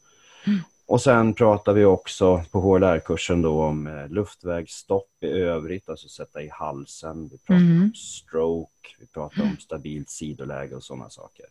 Mm. 0.47 0.59
Och 0.87 1.03
sen 1.03 1.35
pratar 1.35 1.73
vi 1.73 1.85
också 1.85 2.43
på 2.51 2.61
HLR-kursen 2.61 3.43
då 3.43 3.63
om 3.63 3.87
eh, 3.87 4.09
luftvägsstopp 4.09 5.09
i 5.21 5.27
övrigt, 5.27 5.89
alltså 5.89 6.09
sätta 6.09 6.43
i 6.43 6.49
halsen. 6.49 7.29
Vi 7.29 7.39
pratar 7.39 7.61
mm. 7.61 7.83
om 7.83 7.93
stroke, 7.95 8.89
vi 9.01 9.07
pratar 9.07 9.43
om 9.43 9.57
stabilt 9.61 10.11
sidoläge 10.11 10.77
och 10.77 10.85
sådana 10.85 11.11
saker. 11.11 11.47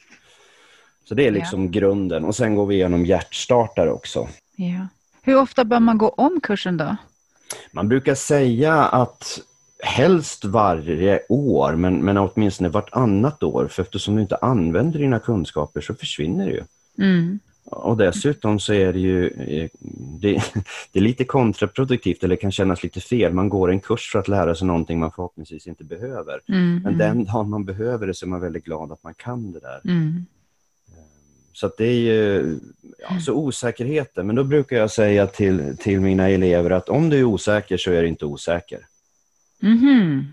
Så 1.05 1.15
det 1.15 1.27
är 1.27 1.31
liksom 1.31 1.63
ja. 1.65 1.71
grunden. 1.71 2.25
Och 2.25 2.35
sen 2.35 2.55
går 2.55 2.65
vi 2.65 2.75
igenom 2.75 3.05
hjärtstartare 3.05 3.91
också. 3.91 4.27
Ja. 4.55 4.87
Hur 5.21 5.37
ofta 5.37 5.65
bör 5.65 5.79
man 5.79 5.97
gå 5.97 6.09
om 6.09 6.41
kursen 6.41 6.77
då? 6.77 6.95
Man 7.71 7.87
brukar 7.87 8.15
säga 8.15 8.73
att 8.73 9.39
helst 9.79 10.45
varje 10.45 11.21
år, 11.29 11.75
men, 11.75 12.05
men 12.05 12.17
åtminstone 12.17 12.69
vartannat 12.69 13.43
år. 13.43 13.67
För 13.67 13.83
eftersom 13.83 14.15
du 14.15 14.21
inte 14.21 14.35
använder 14.35 14.99
dina 14.99 15.19
kunskaper 15.19 15.81
så 15.81 15.93
försvinner 15.93 16.45
det 16.45 16.51
ju. 16.51 16.63
Mm. 16.99 17.39
Och 17.65 17.97
dessutom 17.97 18.59
så 18.59 18.73
är 18.73 18.93
det 18.93 18.99
ju 18.99 19.27
eh, 19.27 19.69
det, 20.19 20.43
det, 20.91 20.99
är 20.99 21.03
lite 21.03 21.23
kontraproduktivt 21.23 22.23
eller 22.23 22.35
kan 22.35 22.51
kännas 22.51 22.83
lite 22.83 22.99
fel. 22.99 23.33
Man 23.33 23.49
går 23.49 23.71
en 23.71 23.79
kurs 23.79 24.11
för 24.11 24.19
att 24.19 24.27
lära 24.27 24.55
sig 24.55 24.67
någonting 24.67 24.99
man 24.99 25.11
förhoppningsvis 25.11 25.67
inte 25.67 25.83
behöver. 25.83 26.39
Mm, 26.47 26.81
Men 26.83 26.97
den 26.97 27.11
mm. 27.11 27.25
dagen 27.25 27.49
man 27.49 27.65
behöver 27.65 28.07
det 28.07 28.13
så 28.13 28.25
är 28.25 28.27
man 28.27 28.41
väldigt 28.41 28.65
glad 28.65 28.91
att 28.91 29.03
man 29.03 29.13
kan 29.13 29.51
det 29.51 29.59
där. 29.59 29.81
Mm. 29.83 30.07
Ehm, 30.07 30.25
så 31.53 31.71
det 31.77 31.85
är 31.85 31.99
ju 31.99 32.59
ja, 33.09 33.19
så 33.19 33.33
osäkerheten. 33.33 34.27
Men 34.27 34.35
då 34.35 34.43
brukar 34.43 34.77
jag 34.77 34.91
säga 34.91 35.27
till, 35.27 35.77
till 35.77 35.99
mina 35.99 36.29
elever 36.29 36.69
att 36.69 36.89
om 36.89 37.09
du 37.09 37.19
är 37.19 37.23
osäker 37.23 37.77
så 37.77 37.91
är 37.91 38.01
du 38.01 38.07
inte 38.07 38.25
osäker. 38.25 38.79
Mm. 39.63 40.25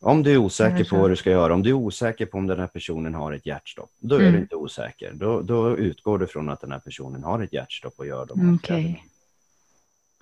Om 0.00 0.22
du 0.22 0.32
är 0.32 0.36
osäker 0.36 0.84
på 0.84 0.96
vad 0.96 1.10
du 1.10 1.16
ska 1.16 1.30
göra, 1.30 1.54
om 1.54 1.62
du 1.62 1.70
är 1.70 1.74
osäker 1.74 2.26
på 2.26 2.38
om 2.38 2.46
den 2.46 2.58
här 2.58 2.66
personen 2.66 3.14
har 3.14 3.32
ett 3.32 3.46
hjärtstopp, 3.46 3.90
då 3.98 4.14
är 4.14 4.20
mm. 4.20 4.32
du 4.32 4.38
inte 4.38 4.56
osäker. 4.56 5.12
Då, 5.14 5.42
då, 5.42 5.76
utgår 5.76 6.18
du 6.18 6.26
från 6.26 6.48
att 6.48 6.60
den 6.60 6.72
här 6.72 6.78
personen 6.78 7.24
har 7.24 7.42
ett 7.42 7.52
hjärtstopp 7.52 7.94
och 7.96 8.06
gör 8.06 8.26
de 8.26 8.54
okay. 8.54 8.94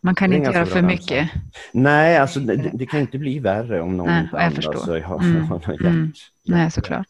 Man 0.00 0.14
kan 0.14 0.32
inte 0.32 0.50
göra 0.50 0.66
för 0.66 0.82
mycket. 0.82 1.30
Nej, 1.72 2.18
alltså 2.18 2.40
det, 2.40 2.70
det, 2.74 2.86
kan 2.86 3.00
inte 3.00 3.18
bli 3.18 3.38
värre 3.38 3.80
om 3.80 3.96
någon 3.96 4.06
Nej, 4.06 4.28
jag 4.32 4.54
förstår. 4.54 4.74
Så 4.74 5.00
har, 5.00 5.18
mm. 5.18 5.42
har 5.42 5.72
hjärt, 5.72 5.80
mm. 5.80 6.12
Nej, 6.44 6.70
såklart. 6.70 7.08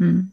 Mm. 0.00 0.30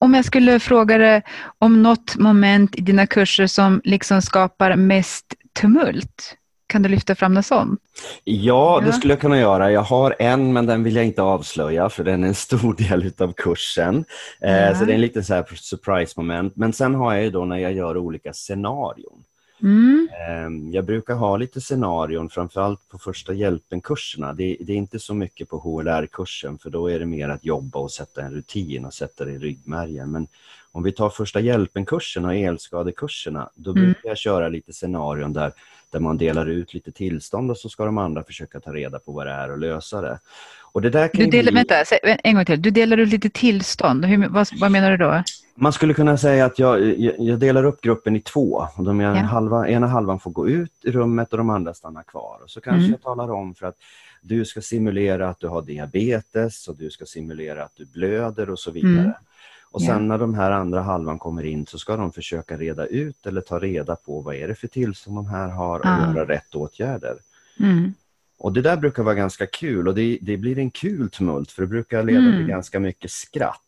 Om 0.00 0.14
jag 0.14 0.24
skulle 0.24 0.60
fråga 0.60 0.98
dig 0.98 1.22
om 1.58 1.82
något 1.82 2.16
moment 2.16 2.76
i 2.76 2.80
dina 2.80 3.06
kurser 3.06 3.46
som 3.46 3.80
liksom 3.84 4.22
skapar 4.22 4.76
mest 4.76 5.34
tumult, 5.60 6.36
kan 6.66 6.82
du 6.82 6.88
lyfta 6.88 7.14
fram 7.14 7.34
något 7.34 7.46
sånt? 7.46 7.80
Ja, 8.24 8.82
det 8.84 8.92
skulle 8.92 9.12
jag 9.12 9.20
kunna 9.20 9.38
göra. 9.38 9.72
Jag 9.72 9.82
har 9.82 10.16
en, 10.18 10.52
men 10.52 10.66
den 10.66 10.82
vill 10.82 10.96
jag 10.96 11.04
inte 11.04 11.22
avslöja 11.22 11.88
för 11.88 12.04
den 12.04 12.24
är 12.24 12.28
en 12.28 12.34
stor 12.34 12.74
del 12.88 13.12
av 13.18 13.32
kursen. 13.32 14.04
Ja. 14.40 14.74
Så 14.74 14.84
det 14.84 14.92
är 14.92 14.94
en 14.94 15.00
liten 15.00 15.24
så 15.24 15.44
surprise-moment. 15.54 16.56
Men 16.56 16.72
sen 16.72 16.94
har 16.94 17.14
jag 17.14 17.24
ju 17.24 17.30
då 17.30 17.44
när 17.44 17.58
jag 17.58 17.72
gör 17.72 17.96
olika 17.96 18.32
scenarion. 18.32 19.24
Mm. 19.62 20.08
Ehm, 20.28 20.72
jag 20.72 20.84
brukar 20.84 21.14
ha 21.14 21.36
lite 21.36 21.60
scenarion, 21.60 22.30
framförallt 22.30 22.88
på 22.88 22.98
första 22.98 23.32
hjälpen-kurserna. 23.32 24.32
Det, 24.32 24.56
det, 24.60 24.72
är 24.72 24.76
inte 24.76 24.98
så 24.98 25.14
mycket 25.14 25.48
på 25.48 25.58
HLR-kursen, 25.58 26.58
för 26.58 26.70
då 26.70 26.90
är 26.90 26.98
det 26.98 27.06
mer 27.06 27.28
att 27.28 27.44
jobba 27.44 27.78
och 27.78 27.92
sätta 27.92 28.22
en 28.22 28.34
rutin 28.34 28.84
och 28.84 28.94
sätta 28.94 29.24
det 29.24 29.32
i 29.32 29.38
ryggmärgen. 29.38 30.10
Men 30.10 30.26
om 30.74 30.82
vi 30.82 30.92
tar 30.92 31.10
första 31.10 31.40
hjälpen-kursen 31.40 32.24
och 32.24 32.34
elskadekurserna, 32.34 33.48
då 33.54 33.70
mm. 33.70 33.84
brukar 33.84 34.08
jag 34.08 34.18
köra 34.18 34.48
lite 34.48 34.72
scenarion 34.72 35.32
där, 35.32 35.52
där 35.90 36.00
man 36.00 36.18
delar 36.18 36.46
ut 36.46 36.74
lite 36.74 36.92
tillstånd 36.92 37.50
och 37.50 37.58
så 37.58 37.68
ska 37.68 37.84
de 37.84 37.98
andra 37.98 38.24
försöka 38.24 38.60
ta 38.60 38.72
reda 38.72 38.98
på 38.98 39.12
vad 39.12 39.26
det 39.26 39.32
är 39.32 39.50
och 39.50 39.58
lösa 39.58 40.00
det. 40.00 40.18
Och 40.72 40.82
det 40.82 40.90
där 40.90 41.08
kan 41.08 41.24
du 41.24 41.30
delar, 41.30 41.52
bli... 41.52 41.64
Vänta, 41.68 42.16
en 42.24 42.34
gång 42.34 42.44
till. 42.44 42.62
Du 42.62 42.70
delar 42.70 42.96
ut 42.96 43.08
lite 43.08 43.30
tillstånd. 43.30 44.04
Hur, 44.04 44.28
vad, 44.28 44.48
vad 44.60 44.70
menar 44.70 44.90
du 44.90 44.96
då? 44.96 45.22
Man 45.54 45.72
skulle 45.72 45.94
kunna 45.94 46.16
säga 46.16 46.44
att 46.44 46.58
jag, 46.58 46.98
jag 47.18 47.38
delar 47.38 47.64
upp 47.64 47.80
gruppen 47.80 48.16
i 48.16 48.20
två. 48.20 48.66
Och 48.76 48.84
de 48.84 49.00
ja. 49.00 49.12
halva, 49.12 49.68
ena 49.68 49.86
halvan 49.86 50.20
får 50.20 50.30
gå 50.30 50.48
ut 50.48 50.72
i 50.82 50.90
rummet 50.90 51.32
och 51.32 51.38
de 51.38 51.50
andra 51.50 51.74
stannar 51.74 52.02
kvar. 52.02 52.38
Och 52.42 52.50
så 52.50 52.60
kanske 52.60 52.78
mm. 52.78 52.90
jag 52.90 53.02
talar 53.02 53.30
om 53.30 53.54
för 53.54 53.66
att 53.66 53.76
du 54.22 54.44
ska 54.44 54.60
simulera 54.60 55.28
att 55.28 55.40
du 55.40 55.48
har 55.48 55.62
diabetes 55.62 56.68
och 56.68 56.76
du 56.76 56.90
ska 56.90 57.04
simulera 57.04 57.64
att 57.64 57.76
du 57.76 57.84
blöder 57.84 58.50
och 58.50 58.58
så 58.58 58.70
vidare. 58.70 59.00
Mm. 59.00 59.12
Och 59.74 59.82
sen 59.82 59.88
yeah. 59.88 60.02
när 60.02 60.18
de 60.18 60.34
här 60.34 60.50
andra 60.50 60.82
halvan 60.82 61.18
kommer 61.18 61.44
in 61.44 61.66
så 61.66 61.78
ska 61.78 61.96
de 61.96 62.12
försöka 62.12 62.56
reda 62.56 62.86
ut 62.86 63.26
eller 63.26 63.40
ta 63.40 63.58
reda 63.58 63.96
på 63.96 64.20
vad 64.20 64.34
är 64.34 64.48
det 64.48 64.54
för 64.54 64.68
tillstånd 64.68 65.16
de 65.16 65.26
här 65.26 65.48
har 65.48 65.78
och 65.80 65.86
ah. 65.86 66.14
göra 66.14 66.28
rätt 66.28 66.54
åtgärder. 66.54 67.16
Mm. 67.60 67.94
Och 68.38 68.52
det 68.52 68.62
där 68.62 68.76
brukar 68.76 69.02
vara 69.02 69.14
ganska 69.14 69.46
kul 69.46 69.88
och 69.88 69.94
det, 69.94 70.18
det 70.20 70.36
blir 70.36 70.58
en 70.58 70.70
kul 70.70 71.10
tumult 71.10 71.50
för 71.50 71.62
det 71.62 71.68
brukar 71.68 72.02
leda 72.02 72.18
mm. 72.18 72.36
till 72.36 72.46
ganska 72.46 72.80
mycket 72.80 73.10
skratt. 73.10 73.60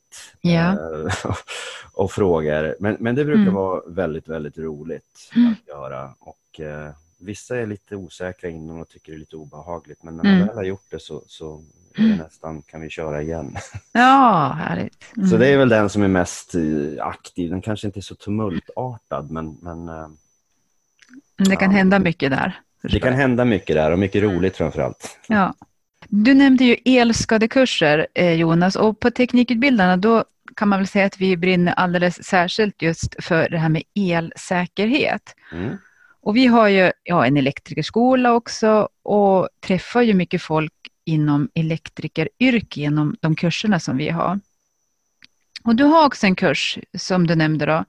Yeah. 0.43 0.77
och 1.93 2.13
frågor. 2.13 2.77
Men, 2.81 2.97
men 3.01 3.15
det 3.15 3.25
brukar 3.25 3.43
mm. 3.43 3.55
vara 3.55 3.83
väldigt, 3.87 4.29
väldigt 4.29 4.59
roligt 4.59 5.33
mm. 5.37 5.53
att 5.53 5.69
göra. 5.69 6.15
Och 6.19 6.61
eh, 6.61 6.91
Vissa 7.19 7.57
är 7.57 7.67
lite 7.67 7.97
osäkra 7.97 8.51
innan 8.51 8.81
och 8.81 8.89
tycker 8.89 9.13
det 9.13 9.17
är 9.17 9.21
lite 9.21 9.37
obehagligt 9.37 10.03
men 10.03 10.17
när 10.17 10.25
man 10.25 10.35
mm. 10.35 10.47
väl 10.47 10.57
har 10.57 10.65
gjort 10.65 10.87
det 10.91 11.01
så, 11.01 11.23
så 11.27 11.53
Mm. 11.55 11.65
Nästan 11.97 12.63
kan 12.63 12.81
vi 12.81 12.91
köra 12.91 13.23
igen. 13.23 13.57
Ja, 13.93 14.57
härligt. 14.59 15.05
Mm. 15.17 15.29
Så 15.29 15.37
det 15.37 15.49
är 15.49 15.59
väl 15.59 15.69
den 15.69 15.89
som 15.89 16.03
är 16.03 16.09
mest 16.09 16.55
eh, 16.55 17.07
aktiv. 17.07 17.51
Den 17.51 17.63
kanske 17.63 17.87
inte 17.87 18.01
är 18.01 18.03
så 18.03 18.15
tumultartad 18.15 19.31
men... 19.31 19.57
men 19.63 19.89
eh, 19.89 20.09
det 21.37 21.57
kan 21.57 21.71
ja. 21.71 21.77
hända 21.77 21.99
mycket 21.99 22.31
där. 22.31 22.61
Det 22.83 23.01
kan 23.01 23.15
hända 23.15 23.45
mycket 23.45 23.77
där 23.77 23.91
och 23.91 23.99
mycket 23.99 24.23
mm. 24.23 24.37
roligt 24.37 24.57
framför 24.57 24.83
allt. 24.83 25.19
Ja. 25.29 25.55
Du 26.09 26.35
nämnde 26.35 26.65
ju 26.65 26.77
elskadekurser 26.85 28.07
eh, 28.15 28.33
Jonas 28.33 28.77
och 28.77 29.01
på 29.01 29.11
Teknikutbildarna 29.11 29.97
då 29.97 30.25
kan 30.57 30.69
man 30.69 30.79
väl 30.79 30.87
säga 30.87 31.07
att 31.07 31.21
vi 31.21 31.37
brinner 31.37 31.73
alldeles 31.73 32.25
särskilt 32.25 32.83
just 32.83 33.25
för 33.25 33.49
det 33.49 33.59
här 33.59 33.69
med 33.69 33.83
elsäkerhet. 33.95 35.35
Mm. 35.53 35.77
Och 36.23 36.37
vi 36.37 36.47
har 36.47 36.69
ju 36.69 36.93
ja, 37.03 37.27
en 37.27 37.37
elektrikerskola 37.37 38.33
också 38.33 38.89
och 39.03 39.49
träffar 39.67 40.03
ju 40.03 40.15
mycket 40.15 40.43
folk 40.43 40.73
inom 41.07 41.49
elektrikeryrke 41.55 42.81
genom 42.81 43.17
de 43.21 43.37
kurserna 43.37 43.81
som 43.81 43.97
vi 43.97 44.09
har. 44.09 44.41
Och 45.65 45.77
du 45.77 45.85
har 45.85 46.07
också 46.07 46.27
en 46.27 46.37
kurs 46.37 46.79
som 46.99 47.27
du 47.27 47.35
nämnde 47.35 47.67
då, 47.67 47.85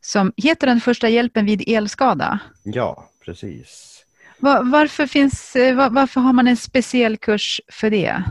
som 0.00 0.32
heter 0.36 0.66
den 0.66 0.80
första 0.80 1.08
hjälpen 1.08 1.46
vid 1.46 1.68
elskada. 1.68 2.38
Ja, 2.62 3.08
precis. 3.24 4.04
Var, 4.38 4.62
varför, 4.62 5.06
finns, 5.06 5.56
eh, 5.56 5.76
var, 5.76 5.90
varför 5.90 6.20
har 6.20 6.32
man 6.32 6.48
en 6.48 6.56
speciell 6.56 7.16
kurs 7.16 7.60
för 7.68 7.90
det? 7.90 8.24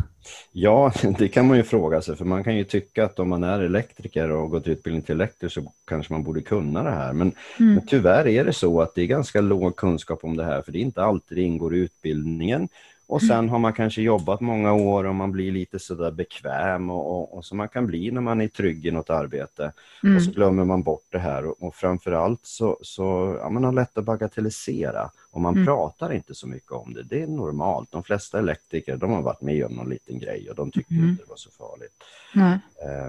Ja, 0.52 0.94
det 1.18 1.28
kan 1.28 1.48
man 1.48 1.58
ju 1.58 1.64
fråga 1.64 2.02
sig, 2.02 2.16
för 2.16 2.26
man 2.26 2.44
kan 2.44 2.58
ju 2.58 2.64
tycka 2.64 3.06
att 3.06 3.20
om 3.20 3.30
man 3.30 3.44
är 3.44 3.60
elektriker 3.60 4.32
och 4.32 4.50
gått 4.50 4.68
utbildning 4.68 5.02
till 5.02 5.16
elektriker 5.16 5.50
så 5.50 5.72
kanske 5.88 6.14
man 6.14 6.24
borde 6.24 6.42
kunna 6.42 6.84
det 6.84 6.92
här. 6.92 7.14
Men, 7.14 7.32
mm. 7.60 7.74
men, 7.74 7.88
tyvärr 7.88 8.28
är 8.28 8.46
det 8.46 8.54
så 8.54 8.82
att 8.82 8.96
det 8.96 9.02
är 9.02 9.06
ganska 9.06 9.42
låg 9.42 9.76
kunskap 9.76 10.24
om 10.24 10.38
det 10.38 10.46
här, 10.46 10.62
för 10.62 10.72
det 10.72 10.78
är 10.78 10.82
inte 10.82 11.04
alltid 11.04 11.38
det 11.38 11.42
ingår 11.42 11.76
i 11.76 11.80
utbildningen. 11.80 12.70
Och 13.08 13.24
mm. 13.24 13.36
sen 13.36 13.50
har 13.50 13.60
man 13.60 13.74
kanske 13.74 14.02
jobbat 14.02 14.42
många 14.42 14.74
år 14.74 15.04
och 15.04 15.16
man 15.16 15.32
blir 15.32 15.52
lite 15.52 15.80
sådär 15.80 16.12
bekväm 16.12 16.90
och, 16.90 17.12
och, 17.12 17.38
och 17.38 17.46
som 17.46 17.58
man 17.58 17.68
kan 17.68 17.88
bli 17.88 18.12
när 18.12 18.22
man 18.22 18.42
är 18.42 18.48
trygg 18.48 18.86
i 18.86 18.92
något 18.92 19.10
arbete. 19.10 19.72
Mm. 20.04 20.16
Och 20.16 20.24
så 20.24 20.32
glömmer 20.32 20.66
man 20.66 20.84
bort 20.84 21.06
det 21.10 21.20
här 21.20 21.46
och, 21.46 21.64
och 21.64 21.76
framförallt 21.76 22.40
så, 22.44 22.78
så 22.82 23.38
ja, 23.42 23.50
man 23.50 23.64
har 23.64 23.72
lätt 23.72 23.98
att 23.98 24.06
bagatellisera 24.06 25.10
och 25.32 25.42
man 25.42 25.54
mm. 25.54 25.66
pratar 25.66 26.14
inte 26.14 26.36
så 26.36 26.48
mycket 26.48 26.72
om 26.72 26.94
det. 26.94 27.04
Det 27.04 27.22
är 27.22 27.28
normalt. 27.28 27.92
De 27.92 28.04
flesta 28.04 28.40
elektriker 28.40 28.98
de 28.98 29.12
har 29.12 29.22
varit 29.22 29.42
med 29.42 29.66
om 29.66 29.74
någon 29.74 29.90
liten 29.90 30.20
grej 30.20 30.50
och 30.50 30.56
de 30.56 30.72
tycker 30.72 30.94
mm. 30.94 31.10
inte 31.10 31.24
det 31.24 31.30
var 31.30 31.38
så 31.38 31.50
farligt. 31.52 31.94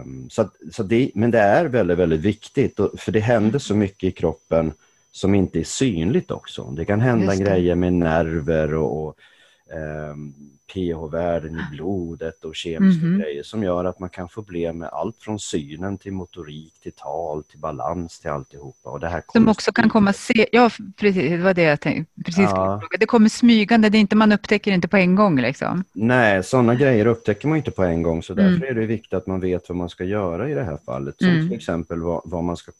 Um, 0.02 0.30
så, 0.30 0.50
så 0.72 0.82
det, 0.82 1.10
men 1.14 1.30
det 1.30 1.38
är 1.38 1.64
väldigt, 1.64 1.98
väldigt 1.98 2.20
viktigt 2.20 2.80
och, 2.80 3.00
för 3.00 3.12
det 3.12 3.20
händer 3.20 3.58
så 3.58 3.74
mycket 3.74 4.08
i 4.08 4.10
kroppen 4.10 4.72
som 5.12 5.34
inte 5.34 5.60
är 5.60 5.64
synligt 5.64 6.30
också. 6.30 6.64
Det 6.64 6.84
kan 6.84 7.00
hända 7.00 7.32
det. 7.32 7.42
grejer 7.44 7.74
med 7.74 7.92
nerver 7.92 8.74
och, 8.74 9.06
och 9.06 9.16
eh, 9.72 10.16
pH-värden 10.74 11.54
i 11.54 11.76
blodet 11.76 12.44
och 12.44 12.56
kemiska 12.56 13.06
mm 13.06 13.14
-hmm. 13.14 13.22
grejer 13.22 13.42
som 13.42 13.62
gör 13.62 13.84
att 13.84 13.98
man 13.98 14.10
kan 14.10 14.28
få 14.28 14.42
problem 14.42 14.78
med 14.78 14.88
allt 14.88 15.16
från 15.16 15.38
synen 15.38 15.98
till 15.98 16.12
motorik, 16.12 16.80
till 16.82 16.92
tal, 16.92 17.44
till 17.44 17.58
balans, 17.58 18.20
till 18.20 18.30
alltihopa. 18.30 18.90
Och 18.90 19.00
det 19.00 19.08
här 19.08 19.22
som 19.32 19.48
också 19.48 19.72
kan 19.72 19.88
komma 19.88 20.12
se 20.12 20.48
Ja, 20.52 20.70
precis, 20.96 21.30
det 21.30 21.36
var 21.36 21.54
det 21.54 21.62
jag 21.62 21.80
tänkte. 21.80 22.22
Precis 22.24 22.44
ja. 22.50 22.80
Det 22.98 23.06
kommer 23.06 23.28
smygande, 23.28 23.88
det 23.88 23.98
är 23.98 24.00
inte, 24.00 24.16
man 24.16 24.32
upptäcker 24.32 24.72
inte 24.72 24.88
på 24.88 24.96
en 24.96 25.14
gång. 25.14 25.40
Liksom. 25.40 25.84
Nej, 25.92 26.42
sådana 26.42 26.74
grejer 26.74 27.06
upptäcker 27.06 27.48
man 27.48 27.56
inte 27.56 27.70
på 27.70 27.82
en 27.82 28.02
gång, 28.02 28.22
så 28.22 28.34
därför 28.34 28.56
mm. 28.56 28.68
är 28.68 28.80
det 28.80 28.86
viktigt 28.86 29.14
att 29.14 29.26
man 29.26 29.40
vet 29.40 29.68
vad 29.68 29.76
man 29.76 29.88
ska 29.88 30.04
göra 30.04 30.50
i 30.50 30.54
det 30.54 30.64
här 30.64 30.78
fallet. 30.86 31.14
Som 31.18 31.28
mm. 31.28 31.48
till 31.48 31.56
exempel 31.56 32.00
vad, 32.00 32.22
vad 32.24 32.44
man 32.44 32.56
ska 32.56 32.72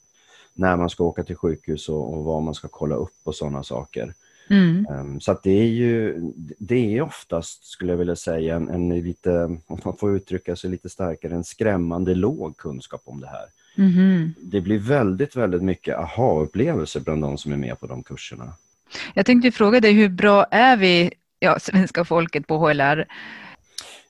när 0.55 0.77
man 0.77 0.91
ska 0.91 1.05
åka 1.05 1.25
till 1.25 1.37
sjukhus 1.37 1.89
och, 1.89 2.15
och 2.15 2.25
vad 2.25 2.43
man 2.43 2.55
ska 2.55 2.69
kolla 2.69 2.95
upp 2.95 3.21
och 3.25 3.35
sådana 3.35 3.63
saker. 3.63 4.15
Mm. 4.51 4.87
Ehm, 4.91 5.21
så 5.21 5.33
att 5.33 5.43
det 5.43 5.61
är 5.61 5.67
ju, 5.67 6.21
det 6.59 6.97
är 6.97 7.03
oftast, 7.03 7.65
skulle 7.65 7.93
jag 7.93 7.99
vilja 7.99 8.17
säga, 8.17 8.57
en, 8.57 8.69
en, 8.69 8.89
lite, 8.89 9.31
om 9.67 9.81
man 9.85 9.97
får 9.97 10.17
uttrycka 10.17 10.57
sig 10.57 10.71
lite 10.71 10.89
starkare, 10.89 11.35
en 11.35 11.45
skrämmande 11.45 12.15
låg 12.15 12.57
kunskap 12.57 13.03
om 13.05 13.21
det 13.21 13.29
här. 13.29 13.47
Mm. 13.77 14.35
Det 14.39 14.61
blir 14.61 14.79
väldigt, 14.79 15.37
väldigt 15.37 15.63
mycket 15.63 15.97
aha-upplevelser 15.97 17.01
bland 17.01 17.23
de 17.23 17.39
som 17.39 17.53
är 17.53 17.57
med 17.57 17.81
på 17.81 17.87
de 17.87 18.03
kurserna. 18.03 18.53
Jag 19.15 19.27
tänkte 19.27 19.51
fråga 19.51 19.81
dig, 19.81 19.93
hur 19.93 20.09
bra 20.09 20.45
är 20.51 20.77
vi, 20.77 21.13
ja, 21.39 21.59
svenska 21.59 22.05
folket 22.05 22.47
på 22.47 22.59
HLR? 22.59 23.07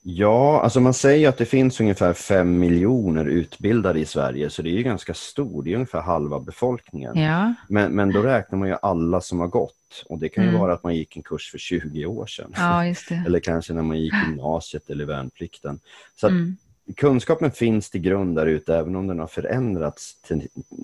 Ja, 0.06 0.60
alltså 0.60 0.80
man 0.80 0.94
säger 0.94 1.28
att 1.28 1.38
det 1.38 1.44
finns 1.44 1.80
ungefär 1.80 2.12
fem 2.12 2.58
miljoner 2.58 3.24
utbildade 3.24 3.98
i 3.98 4.04
Sverige, 4.04 4.50
så 4.50 4.62
det 4.62 4.70
är 4.70 4.76
ju 4.76 4.82
ganska 4.82 5.14
stort, 5.14 5.64
det 5.64 5.70
är 5.70 5.74
ungefär 5.74 6.00
halva 6.00 6.40
befolkningen. 6.40 7.16
Ja. 7.16 7.54
Men, 7.68 7.92
men 7.92 8.12
då 8.12 8.22
räknar 8.22 8.58
man 8.58 8.68
ju 8.68 8.76
alla 8.82 9.20
som 9.20 9.40
har 9.40 9.46
gått 9.46 10.04
och 10.06 10.18
det 10.18 10.28
kan 10.28 10.44
ju 10.44 10.48
mm. 10.48 10.60
vara 10.60 10.72
att 10.72 10.82
man 10.82 10.96
gick 10.96 11.16
en 11.16 11.22
kurs 11.22 11.50
för 11.50 11.58
20 11.58 12.06
år 12.06 12.26
sedan. 12.26 12.52
Ja, 12.56 12.84
eller 13.26 13.40
kanske 13.40 13.72
när 13.72 13.82
man 13.82 13.98
gick 13.98 14.14
gymnasiet 14.28 14.90
eller 14.90 15.04
värnplikten. 15.04 15.80
Så 16.20 16.26
mm. 16.26 16.56
kunskapen 16.96 17.50
finns 17.50 17.90
till 17.90 18.00
grund 18.00 18.36
där 18.36 18.46
ute, 18.46 18.76
även 18.76 18.96
om 18.96 19.06
den 19.06 19.18
har 19.18 19.26
förändrats 19.26 20.14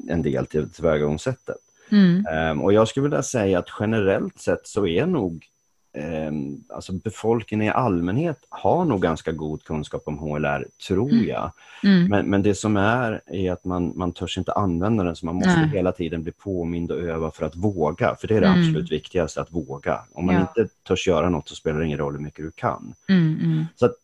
en 0.08 0.22
del 0.22 0.46
till 0.46 0.70
tillvägagångssättet. 0.70 1.56
Mm. 1.90 2.26
Um, 2.50 2.62
och 2.62 2.72
jag 2.72 2.88
skulle 2.88 3.02
vilja 3.02 3.22
säga 3.22 3.58
att 3.58 3.68
generellt 3.80 4.38
sett 4.38 4.66
så 4.66 4.86
är 4.86 5.06
nog 5.06 5.46
eh, 5.92 6.32
alltså 6.68 6.92
befolkningen 6.92 7.66
i 7.66 7.70
allmänhet 7.70 8.38
har 8.48 8.84
nog 8.84 9.02
ganska 9.02 9.32
god 9.32 9.64
kunskap 9.64 10.02
om 10.04 10.18
HLR, 10.18 10.66
tror 10.88 11.12
mm. 11.12 11.28
jag. 11.28 11.52
Mm. 11.84 12.08
Men, 12.08 12.26
men 12.26 12.42
det 12.42 12.54
som 12.54 12.76
är, 12.76 13.20
är 13.26 13.52
att 13.52 13.64
man, 13.64 13.92
man 13.96 14.12
törs 14.12 14.38
inte 14.38 14.52
använda 14.52 15.04
den, 15.04 15.16
så 15.16 15.26
man 15.26 15.34
måste 15.34 15.60
Nej. 15.60 15.68
hela 15.68 15.92
tiden 15.92 16.22
bli 16.22 16.32
påmind 16.32 16.90
och 16.90 16.98
öva 16.98 17.30
för 17.30 17.46
att 17.46 17.56
våga. 17.56 18.16
För 18.20 18.28
det 18.28 18.36
är 18.36 18.40
det 18.40 18.46
mm. 18.46 18.60
absolut 18.60 18.92
viktigaste, 18.92 19.40
att 19.40 19.52
våga. 19.52 20.00
Om 20.12 20.26
man 20.26 20.34
ja. 20.34 20.40
inte 20.40 20.74
törs 20.82 21.08
göra 21.08 21.28
något 21.30 21.48
så 21.48 21.54
spelar 21.54 21.80
det 21.80 21.86
ingen 21.86 21.98
roll 21.98 22.12
hur 22.12 22.20
mycket 22.20 22.44
du 22.44 22.50
kan. 22.50 22.94
Mm, 23.08 23.38
mm. 23.42 23.64
Så 23.76 23.86
att, 23.86 23.94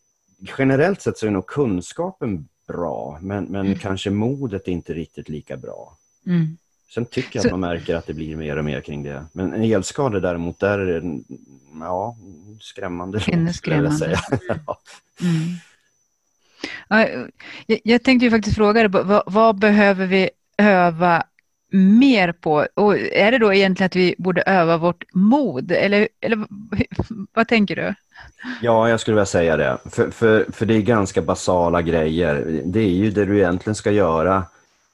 generellt 0.58 1.02
sett 1.02 1.18
så 1.18 1.26
är 1.26 1.30
nog 1.30 1.46
kunskapen 1.46 2.48
bra, 2.68 3.18
men, 3.22 3.44
men 3.44 3.66
mm. 3.66 3.78
kanske 3.78 4.10
modet 4.10 4.68
är 4.68 4.72
inte 4.72 4.94
riktigt 4.94 5.28
lika 5.28 5.56
bra. 5.56 5.96
Sen 6.94 7.04
tycker 7.06 7.36
jag 7.36 7.42
så... 7.42 7.48
att 7.48 7.52
man 7.52 7.60
märker 7.60 7.94
att 7.94 8.06
det 8.06 8.14
blir 8.14 8.36
mer 8.36 8.56
och 8.56 8.64
mer 8.64 8.80
kring 8.80 9.02
det. 9.02 9.24
Men 9.32 9.52
en 9.52 9.62
elskada 9.62 10.20
däremot, 10.20 10.60
där 10.60 10.78
är 10.78 11.00
det 11.00 11.20
ja, 11.80 12.16
skrämmande. 12.60 13.20
Ännu 13.26 13.52
skrämmande. 13.52 13.98
Säga. 13.98 14.18
mm. 15.20 15.56
jag, 17.66 17.80
jag 17.84 18.02
tänkte 18.02 18.24
ju 18.24 18.30
faktiskt 18.30 18.56
fråga 18.56 18.88
dig, 18.88 19.02
vad, 19.02 19.22
vad, 19.26 19.58
behöver 19.58 20.06
vi 20.06 20.30
öva 20.58 21.24
mer 21.70 22.32
på? 22.32 22.66
Och 22.74 22.98
är 22.98 23.32
det 23.32 23.38
då 23.38 23.54
egentligen 23.54 23.86
att 23.86 23.96
vi 23.96 24.14
borde 24.18 24.42
öva 24.42 24.76
vårt 24.76 25.04
mod? 25.14 25.72
Eller, 25.72 26.08
eller 26.20 26.46
vad 27.34 27.48
tänker 27.48 27.76
du? 27.76 27.94
Ja, 28.62 28.88
jag 28.88 29.00
skulle 29.00 29.14
vilja 29.14 29.26
säga 29.26 29.56
det. 29.56 29.78
För, 29.90 30.10
för, 30.10 30.46
för 30.52 30.66
det 30.66 30.74
är 30.74 30.80
ganska 30.80 31.22
basala 31.22 31.82
grejer. 31.82 32.62
Det 32.64 32.80
är 32.80 32.94
ju 32.94 33.10
det 33.10 33.24
du 33.24 33.36
egentligen 33.36 33.74
ska 33.74 33.90
göra 33.90 34.44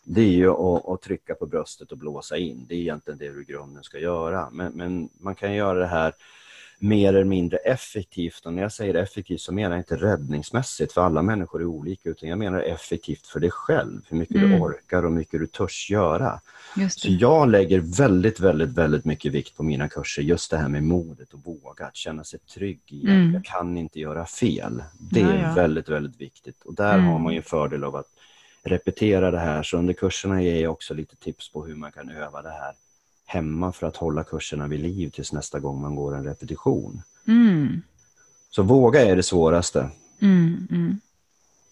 det 0.05 0.21
är 0.21 0.33
ju 0.33 0.51
att, 0.51 0.89
att, 0.89 1.03
trycka 1.03 1.35
på 1.35 1.47
bröstet 1.47 1.93
och 1.93 1.99
blåsa 1.99 2.37
in. 2.37 2.67
Det 2.69 2.75
är 2.75 2.79
egentligen 2.79 3.19
det 3.19 3.33
du 3.33 3.43
i 3.43 3.45
grunden 3.45 3.83
ska 3.85 3.99
göra. 3.99 4.51
Men, 4.51 4.73
men, 4.73 5.09
man 5.21 5.35
kan 5.35 5.55
göra 5.55 5.79
det 5.79 5.87
här 5.87 6.15
mer 6.79 7.09
eller 7.09 7.25
mindre 7.25 7.57
effektivt. 7.57 8.47
Och 8.47 8.53
när 8.53 8.63
jag 8.63 8.73
säger 8.73 8.95
effektivt 8.95 9.41
så 9.41 9.53
menar 9.53 9.71
jag 9.71 9.81
inte 9.81 9.97
räddningsmässigt, 9.97 10.93
för 10.93 11.01
alla 11.01 11.23
människor 11.23 11.61
är 11.61 11.67
olika, 11.67 12.09
utan 12.09 12.29
jag 12.29 12.39
menar 12.39 12.61
effektivt 12.61 13.27
för 13.27 13.41
dig 13.41 13.51
själv, 13.51 14.01
hur 14.09 14.17
mycket 14.17 14.37
mm. 14.37 14.51
du 14.51 14.59
orkar 14.59 15.03
och 15.03 15.11
hur 15.11 15.19
mycket 15.19 15.41
du 15.41 15.47
törs 15.47 15.91
göra. 15.91 16.41
Så 16.91 17.09
jag 17.11 17.49
lägger 17.49 17.81
väldigt, 17.81 18.41
väldigt, 18.41 18.71
väldigt 18.71 19.05
mycket 19.05 19.33
vikt 19.33 19.57
på 19.57 19.63
mina 19.63 19.89
kurser, 19.89 20.23
just 20.23 20.51
det 20.51 20.57
här 20.57 20.69
med 20.69 20.83
modet 20.83 21.33
och 21.33 21.45
våga, 21.45 21.87
att 21.87 21.97
känna 21.97 22.25
sig 22.25 22.39
trygg 22.39 22.81
i 22.87 23.07
mm. 23.07 23.29
att 23.29 23.35
jag 23.35 23.45
kan 23.45 23.77
inte 23.77 24.01
göra 24.01 24.27
fel. 24.27 24.83
Det 24.99 25.21
är 25.21 25.35
ja, 25.35 25.49
ja. 25.49 25.55
väldigt, 25.55 25.89
väldigt 25.89 26.21
viktigt. 26.21 26.63
Och 26.65 26.75
där 26.75 26.95
mm. 26.95 27.07
har 27.07 27.19
man 27.19 27.35
ju 27.35 27.43
fördel 27.43 27.85
av 27.85 27.97
att 27.97 28.07
repetera 28.65 29.31
det 29.31 29.41
här, 29.41 29.63
så 29.63 29.77
under 29.77 29.95
kurserna 29.95 30.43
ger 30.43 30.63
jag 30.63 30.73
också 30.73 30.95
lite 30.95 31.17
tips 31.17 31.53
på 31.53 31.67
hur 31.67 31.75
man 31.75 31.93
kan 31.93 32.11
öva 32.11 32.43
det 32.43 32.51
här 32.51 32.75
hemma 33.27 33.73
för 33.73 33.87
att 33.87 33.97
hålla 33.97 34.25
kurserna 34.25 34.67
vid 34.67 34.81
liv 34.81 35.11
tills 35.11 35.33
nästa 35.33 35.61
gång 35.61 35.81
man 35.81 35.95
går 35.95 36.17
en 36.17 36.25
repetition. 36.25 37.03
Mm. 37.29 37.83
Så 38.51 38.63
våga 38.63 39.01
är 39.01 39.17
det 39.17 39.23
svåraste. 39.23 39.91
Mm, 40.21 40.69
mm. 40.71 41.01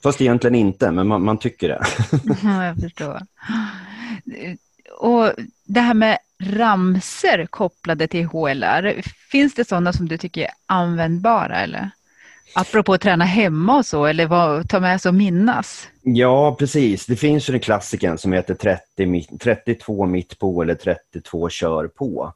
Fast 0.02 0.20
egentligen 0.20 0.54
inte, 0.54 0.90
men 0.90 1.06
man, 1.06 1.22
man 1.22 1.38
tycker 1.38 1.68
det. 1.68 1.84
ja, 2.42 2.64
jag 2.64 2.80
förstår. 2.80 3.20
Och 4.98 5.32
det 5.64 5.80
här 5.80 5.94
med 5.94 6.18
ramser 6.42 7.46
kopplade 7.46 8.06
till 8.06 8.26
HLR, 8.26 9.02
finns 9.30 9.54
det 9.54 9.68
sådana 9.68 9.92
som 9.92 10.08
du 10.08 10.18
tycker 10.18 10.42
är 10.42 10.50
användbara? 10.66 11.60
Eller? 11.60 11.90
Apropå 12.54 12.92
att 12.92 13.00
träna 13.00 13.24
hemma 13.24 13.76
och 13.76 13.86
så, 13.86 14.06
eller 14.06 14.26
vad, 14.26 14.68
ta 14.68 14.80
med 14.80 15.00
sig 15.00 15.08
och 15.08 15.14
minnas? 15.14 15.88
Ja, 16.02 16.56
precis. 16.58 17.06
Det 17.06 17.16
finns 17.16 17.50
ju 17.50 17.54
en 17.54 17.60
klassiker 17.60 18.16
som 18.16 18.32
heter 18.32 18.54
30, 18.54 19.26
32 19.40 20.06
mitt 20.06 20.38
på 20.38 20.62
eller 20.62 20.74
32 20.74 21.48
kör 21.48 21.88
på. 21.88 22.32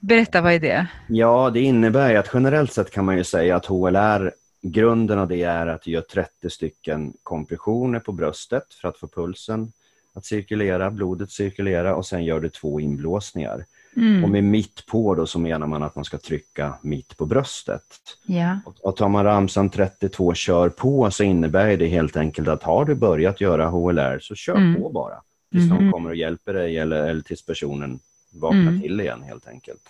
Berätta, 0.00 0.40
vad 0.40 0.52
är 0.52 0.60
det? 0.60 0.86
Ja, 1.08 1.50
det 1.54 1.60
innebär 1.60 2.14
att 2.14 2.30
generellt 2.34 2.72
sett 2.72 2.90
kan 2.90 3.04
man 3.04 3.16
ju 3.16 3.24
säga 3.24 3.56
att 3.56 3.66
HLR, 3.66 4.32
grunden 4.62 5.18
av 5.18 5.28
det 5.28 5.42
är 5.42 5.66
att 5.66 5.82
du 5.82 5.90
gör 5.90 6.00
30 6.00 6.50
stycken 6.50 7.12
kompressioner 7.22 8.00
på 8.00 8.12
bröstet 8.12 8.74
för 8.80 8.88
att 8.88 8.98
få 8.98 9.08
pulsen 9.08 9.72
att 10.14 10.24
cirkulera, 10.24 10.90
blodet 10.90 11.30
cirkulera 11.30 11.94
och 11.94 12.06
sen 12.06 12.24
gör 12.24 12.40
du 12.40 12.48
två 12.48 12.80
inblåsningar. 12.80 13.64
Mm. 13.96 14.24
Och 14.24 14.30
med 14.30 14.44
mitt 14.44 14.86
på 14.86 15.14
då 15.14 15.26
så 15.26 15.38
menar 15.38 15.66
man 15.66 15.82
att 15.82 15.94
man 15.94 16.04
ska 16.04 16.18
trycka 16.18 16.74
mitt 16.82 17.16
på 17.16 17.26
bröstet. 17.26 17.82
Yeah. 18.26 18.58
Och, 18.82 18.96
tar 18.96 19.08
man 19.08 19.24
ramsan 19.24 19.70
32 19.70 20.34
kör 20.34 20.68
på 20.68 21.10
så 21.10 21.22
innebär 21.22 21.76
det 21.76 21.86
helt 21.86 22.16
enkelt 22.16 22.48
att 22.48 22.62
har 22.62 22.84
du 22.84 22.94
börjat 22.94 23.40
göra 23.40 23.68
HLR 23.68 24.18
så 24.18 24.34
kör 24.34 24.56
mm. 24.56 24.82
på 24.82 24.90
bara. 24.90 25.22
Tills 25.52 25.70
mm. 25.70 25.76
någon 25.76 25.92
kommer 25.92 26.10
och 26.10 26.16
hjälper 26.16 26.54
dig 26.54 26.78
eller, 26.78 27.08
eller 27.08 27.22
tills 27.22 27.46
personen 27.46 28.00
vaknar 28.32 28.60
mm. 28.60 28.80
till 28.80 29.00
igen 29.00 29.22
helt 29.22 29.48
enkelt. 29.48 29.80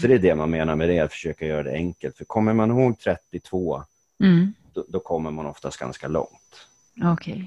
Så 0.00 0.06
det 0.06 0.14
är 0.14 0.18
det 0.18 0.34
man 0.34 0.50
menar 0.50 0.76
med 0.76 0.88
det, 0.88 1.00
att 1.00 1.12
försöka 1.12 1.46
göra 1.46 1.62
det 1.62 1.72
enkelt. 1.72 2.16
För 2.16 2.24
kommer 2.24 2.52
man 2.52 2.70
ihåg 2.70 2.98
32, 2.98 3.82
mm. 4.20 4.52
då, 4.72 4.84
då, 4.88 5.00
kommer 5.00 5.30
man 5.30 5.46
oftast 5.46 5.78
ganska 5.78 6.08
långt. 6.08 6.66
Okay. 7.12 7.44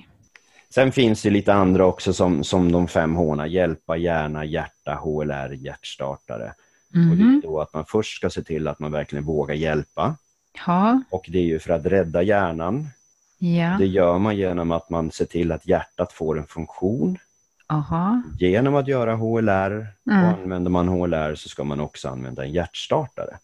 Sen 0.73 0.91
finns 0.91 1.21
det 1.21 1.29
lite 1.29 1.53
andra 1.53 1.85
också 1.85 2.13
som, 2.13 2.43
som 2.43 2.71
de 2.71 2.87
fem 2.87 3.15
H, 3.15 3.45
hjälpa, 3.45 3.97
hjärna, 3.97 4.45
hjärta, 4.45 4.95
HLR, 4.95 5.53
hjärtstartare. 5.53 6.53
Mm. 6.95 7.11
Och 7.11 7.17
det 7.17 7.23
är 7.23 7.25
mhm. 7.25 7.41
då 7.43 7.61
att 7.61 7.73
man 7.73 7.85
först 7.85 8.15
ska 8.15 8.29
se 8.29 8.43
till 8.43 8.67
att 8.67 8.79
man 8.79 8.91
verkligen 8.91 9.25
vågar 9.25 9.55
hjälpa. 9.55 10.15
Ja. 10.67 11.01
Och 11.09 11.25
det 11.29 11.37
är 11.37 11.43
ju 11.43 11.59
för 11.59 11.73
att 11.73 11.85
rädda 11.85 12.21
hjärnan. 12.21 12.87
Ja. 13.37 13.75
Det 13.79 13.87
gör 13.87 14.17
man 14.17 14.37
genom 14.37 14.71
att 14.71 14.89
man 14.89 15.11
ser 15.11 15.25
till 15.25 15.51
att 15.51 15.67
hjärtat 15.67 16.13
får 16.13 16.39
en 16.39 16.47
funktion. 16.47 17.17
Aha. 17.67 18.21
Genom 18.39 18.75
att 18.75 18.87
göra 18.87 19.15
HLR, 19.15 19.87
mm. 20.09 20.23
och 20.23 20.39
använder 20.39 20.71
man 20.71 20.87
HLR 20.87 21.35
så 21.35 21.49
ska 21.49 21.63
man 21.63 21.79
också 21.79 22.09
använda 22.09 22.43
en 22.43 22.51
hjärtstartare. 22.51 23.37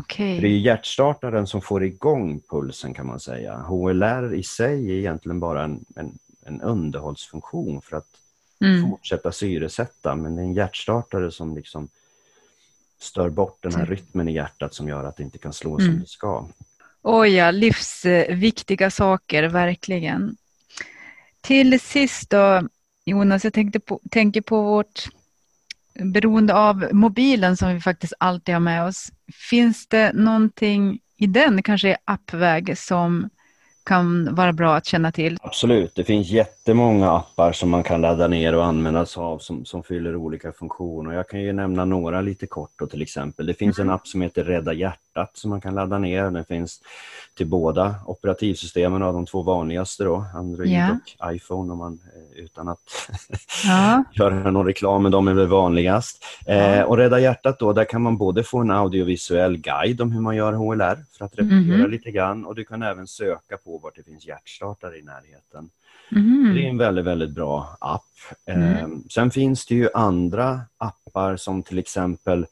Okay. 0.00 0.40
det 0.40 0.46
är 0.46 0.58
hjärtstartaren 0.58 1.46
som 1.46 1.60
får 1.60 1.84
igång 1.84 2.40
pulsen 2.50 2.94
kan 2.94 3.06
man 3.06 3.20
säga. 3.20 3.56
HLR 3.56 4.34
i 4.34 4.42
sig 4.42 4.90
är 4.90 4.94
egentligen 4.94 5.40
bara 5.40 5.64
en, 5.64 5.84
en 5.96 6.18
en 6.46 6.60
underhållsfunktion 6.60 7.82
för 7.82 7.96
att 7.96 8.08
mm. 8.60 8.90
fortsätta 8.90 9.32
syresätta. 9.32 10.14
Men 10.14 10.36
det 10.36 10.42
är 10.42 10.44
en 10.44 10.54
hjärtstartare 10.54 11.30
som 11.30 11.54
liksom 11.54 11.88
stör 12.98 13.30
bort 13.30 13.58
den 13.62 13.74
här 13.74 13.86
rytmen 13.86 14.28
i 14.28 14.32
hjärtat 14.32 14.74
som 14.74 14.88
gör 14.88 15.04
att 15.04 15.16
det 15.16 15.22
inte 15.22 15.38
kan 15.38 15.52
slå 15.52 15.78
som 15.78 15.88
mm. 15.88 16.00
det 16.00 16.08
ska. 16.08 16.48
Oj 17.02 17.28
ja, 17.28 17.50
livsviktiga 17.50 18.90
saker, 18.90 19.42
verkligen. 19.42 20.36
Till 21.40 21.80
sist 21.80 22.30
då, 22.30 22.68
Jonas, 23.04 23.44
jag 23.44 23.52
tänkte 23.52 23.80
på, 23.80 24.00
tänker 24.10 24.40
på 24.40 24.62
vårt 24.62 25.04
beroende 25.94 26.54
av 26.54 26.88
mobilen 26.92 27.56
som 27.56 27.74
vi 27.74 27.80
faktiskt 27.80 28.12
alltid 28.18 28.54
har 28.54 28.60
med 28.60 28.84
oss. 28.84 29.12
Finns 29.50 29.86
det 29.86 30.12
någonting 30.12 31.00
i 31.16 31.26
den, 31.26 31.62
kanske 31.62 31.88
i 31.88 31.96
appväg, 32.04 32.78
som 32.78 33.30
kan 33.86 34.34
vara 34.34 34.52
bra 34.52 34.76
att 34.76 34.86
känna 34.86 35.12
till? 35.12 35.38
Absolut, 35.42 35.94
det 35.94 36.04
finns 36.04 36.30
jättemånga 36.66 37.10
appar 37.10 37.52
som 37.52 37.70
man 37.70 37.82
kan 37.82 38.00
ladda 38.00 38.28
ner 38.28 38.54
och 38.54 38.64
använda 38.64 39.06
sig 39.06 39.20
av 39.20 39.38
som, 39.38 39.64
som 39.64 39.82
fyller 39.82 40.16
olika 40.16 40.52
funktioner. 40.52 41.12
Jag 41.12 41.28
kan 41.28 41.40
ju 41.40 41.52
nämna 41.52 41.84
några 41.84 42.20
lite 42.20 42.46
kort 42.46 42.70
då, 42.78 42.86
till 42.86 43.02
exempel. 43.02 43.46
Det 43.46 43.54
finns 43.54 43.78
mm. 43.78 43.88
en 43.88 43.94
app 43.94 44.08
som 44.08 44.22
heter 44.22 44.44
Rädda 44.44 44.72
hjärtat 44.72 45.30
som 45.34 45.50
man 45.50 45.60
kan 45.60 45.74
ladda 45.74 45.98
ner. 45.98 46.30
Den 46.30 46.44
finns 46.44 46.80
till 47.36 47.46
båda 47.46 47.94
operativsystemen 48.06 49.02
av 49.02 49.12
de 49.14 49.26
två 49.26 49.42
vanligaste 49.42 50.04
då, 50.04 50.24
Android 50.34 50.70
yeah. 50.70 50.96
och 51.18 51.34
iPhone 51.34 51.72
om 51.72 51.78
man, 51.78 52.00
eh, 52.14 52.44
utan 52.44 52.68
att 52.68 52.80
ja. 53.64 54.04
göra 54.12 54.50
någon 54.50 54.66
reklam, 54.66 55.02
men 55.02 55.12
de 55.12 55.28
är 55.28 55.34
väl 55.34 55.46
vanligast. 55.46 56.24
Ja. 56.46 56.52
Eh, 56.52 56.82
och 56.82 56.96
Rädda 56.96 57.20
hjärtat 57.20 57.58
då, 57.58 57.72
där 57.72 57.84
kan 57.84 58.02
man 58.02 58.16
både 58.16 58.42
få 58.42 58.58
en 58.58 58.70
audiovisuell 58.70 59.56
guide 59.56 60.00
om 60.00 60.12
hur 60.12 60.20
man 60.20 60.36
gör 60.36 60.52
HLR 60.52 60.98
för 61.18 61.24
att 61.24 61.32
repetera 61.32 61.74
mm. 61.74 61.90
lite 61.90 62.10
grann 62.10 62.44
och 62.44 62.54
du 62.54 62.64
kan 62.64 62.82
även 62.82 63.06
söka 63.06 63.56
på 63.56 63.78
vart 63.78 63.96
det 63.96 64.02
finns 64.02 64.26
hjärtstartare 64.26 64.98
i 64.98 65.02
närheten. 65.02 65.70
Mm. 66.12 66.55
Det 66.56 66.66
är 66.66 66.70
en 66.70 66.78
väldigt, 66.78 67.04
väldigt 67.04 67.30
bra 67.30 67.76
app. 67.80 68.02
Mm. 68.46 68.76
Eh, 68.76 68.88
sen 69.10 69.30
finns 69.30 69.66
det 69.66 69.74
ju 69.74 69.88
andra 69.94 70.60
appar 70.78 71.36
som 71.36 71.62
till 71.62 71.78
exempel 71.78 72.46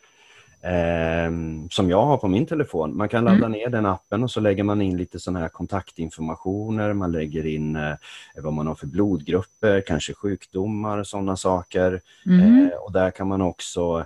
eh, 0.63 1.31
som 1.71 1.91
jag 1.91 2.05
har 2.05 2.17
på 2.17 2.29
min 2.29 2.47
telefon. 2.47 2.97
Man 2.97 3.09
kan 3.09 3.25
ladda 3.25 3.37
mm. 3.37 3.53
ner 3.53 3.69
den 3.69 3.87
appen 3.87 4.23
och 4.23 4.31
så 4.31 4.41
lägger 4.41 4.63
man 4.63 4.83
in 4.83 4.97
lite 4.97 5.21
sådana 5.21 5.41
här 5.41 5.49
kontaktinformationer. 5.49 6.93
Man 6.93 7.13
lägger 7.13 7.47
in 7.47 7.77
eh, 7.77 7.95
vad 8.37 8.53
man 8.53 8.67
har 8.67 8.75
för 8.75 8.87
blodgrupper, 8.87 9.81
kanske 9.87 10.15
sjukdomar 10.15 10.99
och 10.99 11.07
sådana 11.07 11.37
saker. 11.37 12.01
Mm. 12.27 12.65
Eh, 12.65 12.79
och 12.79 12.93
där 12.93 13.11
kan 13.11 13.29
man 13.29 13.43
också 13.43 14.05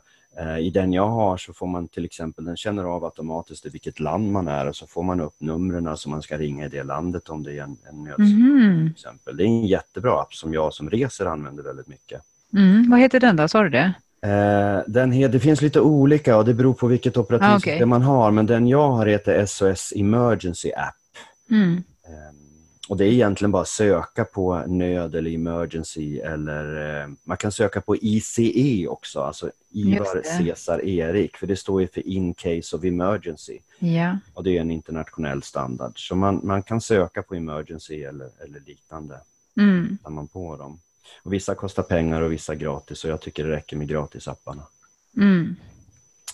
i 0.61 0.70
den 0.70 0.92
jag 0.92 1.09
har 1.09 1.37
så 1.37 1.53
får 1.53 1.66
man 1.66 1.88
till 1.88 2.05
exempel, 2.05 2.44
den 2.44 2.57
känner 2.57 2.85
av 2.85 3.05
automatiskt 3.05 3.66
i 3.66 3.68
vilket 3.68 4.01
land 4.01 4.33
man 4.33 4.48
är 4.48 4.66
och 4.66 4.77
så 4.77 4.87
får 4.87 5.03
man 5.03 5.20
upp 5.20 5.35
numren 5.38 5.96
som 5.96 6.11
man 6.11 6.22
ska 6.22 6.38
ringa 6.38 6.66
i 6.66 6.68
det 6.68 6.83
landet 6.83 7.29
om 7.29 7.42
det 7.42 7.59
är 7.59 7.62
en, 7.62 7.77
en 7.90 8.05
nödsituation. 8.05 8.61
Mm. 8.61 8.87
Till 8.87 8.92
exempel. 8.92 9.37
Det 9.37 9.42
är 9.42 9.46
en 9.46 9.66
jättebra 9.66 10.20
app 10.20 10.35
som 10.35 10.55
jag 10.55 10.74
som 10.74 10.90
reser 10.90 11.27
använder 11.27 11.62
väldigt 11.62 11.88
mycket. 11.88 12.22
Mm. 12.53 12.90
Vad 12.90 13.01
heter 13.01 13.20
den 13.20 13.37
då, 13.37 13.48
sa 13.48 13.62
du 13.62 13.70
det? 13.70 13.92
Eh, 14.22 14.83
den 14.87 15.12
he, 15.12 15.29
det 15.29 15.40
finns 15.40 15.62
lite 15.62 15.81
olika 15.81 16.37
och 16.37 16.44
det 16.44 16.55
beror 16.55 16.74
på 16.74 16.87
vilket 16.87 17.16
operativsystem 17.16 17.72
ah, 17.72 17.77
okay. 17.77 17.87
man 17.87 18.03
har, 18.03 18.31
men 18.31 18.46
den 18.46 18.66
jag 18.66 18.90
har 18.90 19.07
heter 19.07 19.46
SOS 19.46 19.92
Emergency 19.96 20.72
App. 20.72 20.94
Mm. 21.51 21.72
Eh, 22.05 22.47
och 22.88 22.96
Det 22.96 23.05
är 23.05 23.12
egentligen 23.12 23.51
bara 23.53 23.62
att 23.62 23.68
söka 23.68 24.24
på 24.24 24.62
nöd 24.66 25.14
eller 25.14 25.35
emergency 25.35 26.18
eller 26.18 27.01
eh, 27.03 27.09
man 27.24 27.37
kan 27.37 27.53
söka 27.53 27.81
på 27.81 27.96
ICE 27.96 28.87
också, 28.88 29.20
alltså 29.20 29.51
Ivar 29.70 30.22
Cesar 30.22 30.85
Erik, 30.85 31.37
för 31.37 31.46
det 31.46 31.57
står 31.57 31.81
ju 31.81 31.88
för 31.88 32.07
In 32.07 32.35
Case 32.35 32.77
of 32.77 32.85
Emergency. 32.85 33.59
Ja. 33.79 34.18
Och 34.35 34.44
det 34.44 34.57
är 34.57 34.61
en 34.61 34.70
internationell 34.70 35.42
standard, 35.42 36.09
så 36.09 36.16
man, 36.16 36.40
man 36.44 36.62
kan 36.62 36.81
söka 36.81 37.22
på 37.22 37.35
emergency 37.35 38.03
eller, 38.03 38.29
eller 38.44 38.61
liknande. 38.66 39.20
Mm. 39.57 39.98
Man 40.09 40.27
på 40.29 40.57
dem. 40.57 40.81
Och 41.22 41.33
vissa 41.33 41.55
kostar 41.55 41.83
pengar 41.83 42.22
och 42.22 42.33
vissa 42.33 42.55
gratis 42.55 43.05
och 43.05 43.11
jag 43.11 43.20
tycker 43.20 43.44
det 43.44 43.51
räcker 43.51 43.77
med 43.77 43.88
gratisapparna. 43.88 44.62
Mm. 45.16 45.57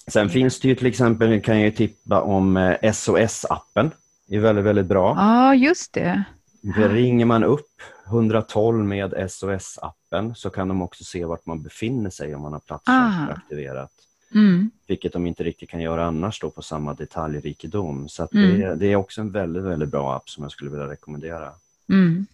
Sen 0.06 0.28
finns 0.28 0.60
det 0.60 0.68
ju 0.68 0.74
till 0.74 0.86
exempel, 0.86 1.40
kan 1.40 1.60
jag 1.60 1.76
tippa 1.76 2.20
om 2.20 2.58
SOS-appen. 2.82 3.86
Eh, 3.86 3.90
Det 4.26 4.36
är 4.36 4.40
väldigt, 4.40 4.64
väldigt 4.64 4.86
bra. 4.86 5.14
Ja, 5.16 5.48
ah, 5.48 5.54
just 5.54 5.92
det. 5.92 6.24
För 6.72 6.88
ringer 6.88 7.26
man 7.26 7.44
upp 7.44 7.70
112 8.06 8.84
med 8.84 9.14
SOS-appen 9.14 10.34
så 10.34 10.50
kan 10.50 10.68
de 10.68 10.82
också 10.82 11.04
se 11.04 11.24
vart 11.24 11.46
man 11.46 11.62
befinner 11.62 12.10
sig 12.10 12.34
om 12.34 12.42
man 12.42 12.52
har 12.52 12.60
platstjänster 12.60 13.32
aktiverat. 13.32 13.90
Mm. 14.34 14.70
Vilket 14.86 15.12
de 15.12 15.26
inte 15.26 15.44
riktigt 15.44 15.70
kan 15.70 15.80
göra 15.80 16.04
annars 16.04 16.40
då 16.40 16.50
på 16.50 16.62
samma 16.62 16.94
detaljrikedom. 16.94 18.08
Så 18.08 18.28
mm. 18.32 18.60
det, 18.60 18.74
det, 18.74 18.92
är 18.92 18.96
också 18.96 19.20
en 19.20 19.30
väldigt, 19.30 19.62
väldigt 19.62 19.88
bra 19.88 20.14
app 20.14 20.30
som 20.30 20.42
jag 20.42 20.52
skulle 20.52 20.70
vilja 20.70 20.88
rekommendera. 20.88 21.50
Mm. 21.88 22.26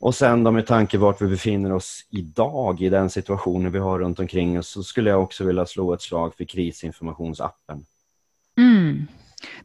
Och 0.00 0.14
sen 0.14 0.44
då 0.44 0.50
med 0.50 0.66
tanke 0.66 0.98
vart 0.98 1.22
vi 1.22 1.26
befinner 1.26 1.72
oss 1.72 2.06
idag 2.10 2.82
i 2.82 2.88
den 2.88 3.10
situationen 3.10 3.72
vi 3.72 3.78
har 3.78 3.98
runt 3.98 4.18
omkring 4.18 4.58
oss 4.58 4.68
så 4.68 4.82
skulle 4.82 5.10
jag 5.10 5.22
också 5.22 5.44
vilja 5.44 5.66
slå 5.66 5.94
ett 5.94 6.02
slag 6.02 6.34
för 6.34 6.44
krisinformationsappen. 6.44 7.86
Mm. 8.58 9.06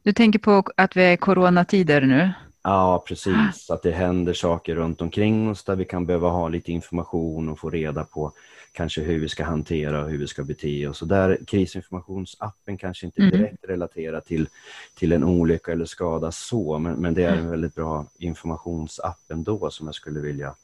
Du 0.03 0.13
tänker 0.13 0.39
på 0.39 0.63
att 0.77 0.97
vi 0.97 1.03
är 1.03 1.17
coronatider 1.17 2.01
nu? 2.01 2.31
Ja, 2.67 3.03
precis. 3.07 3.69
Att 3.69 3.83
det 3.83 3.91
händer 3.91 4.33
saker 4.33 4.75
runt 4.75 5.01
omkring 5.01 5.49
oss 5.49 5.63
där 5.63 5.75
vi 5.75 5.85
kan 5.85 6.05
behöva 6.05 6.29
ha 6.29 6.49
lite 6.49 6.71
information 6.71 7.49
och 7.49 7.59
få 7.59 7.69
reda 7.69 8.03
på 8.03 8.31
kanske 8.71 9.01
hur 9.01 9.19
vi 9.19 9.29
ska 9.29 9.43
hantera 9.43 10.03
och 10.03 10.09
hur 10.09 10.17
vi 10.17 10.27
ska 10.27 10.43
bete 10.43 10.87
oss. 10.87 11.01
Och 11.01 11.07
där 11.07 11.39
krisinformationsappen 11.47 12.77
kanske 12.77 13.05
inte 13.05 13.21
mm. 13.21 13.31
direkt 13.31 13.63
mm. 13.63 13.73
relaterar 13.73 14.19
till, 14.19 14.49
till 14.95 15.11
en 15.11 15.23
olycka 15.23 15.71
eller 15.71 15.85
skada 15.85 16.31
så, 16.31 16.79
men, 16.79 16.95
men 16.95 17.13
det 17.13 17.23
är 17.23 17.37
en 17.37 17.49
väldigt 17.49 17.75
bra 17.75 18.05
informationsapp 18.17 19.31
ändå 19.31 19.69
som 19.69 19.87
jag 19.87 19.95
skulle 19.95 20.19
vilja 20.19 20.55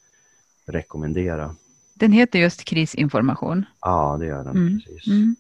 rekommendera. 0.66 1.56
Den 1.94 2.12
heter 2.12 2.40
just 2.40 2.64
krisinformation? 2.64 3.66
Ja, 3.82 4.18
det 4.20 4.26
gör 4.26 4.44
den. 4.44 4.58
Mm. 4.58 4.80
Precis. 4.80 5.08
Mm. 5.08 5.36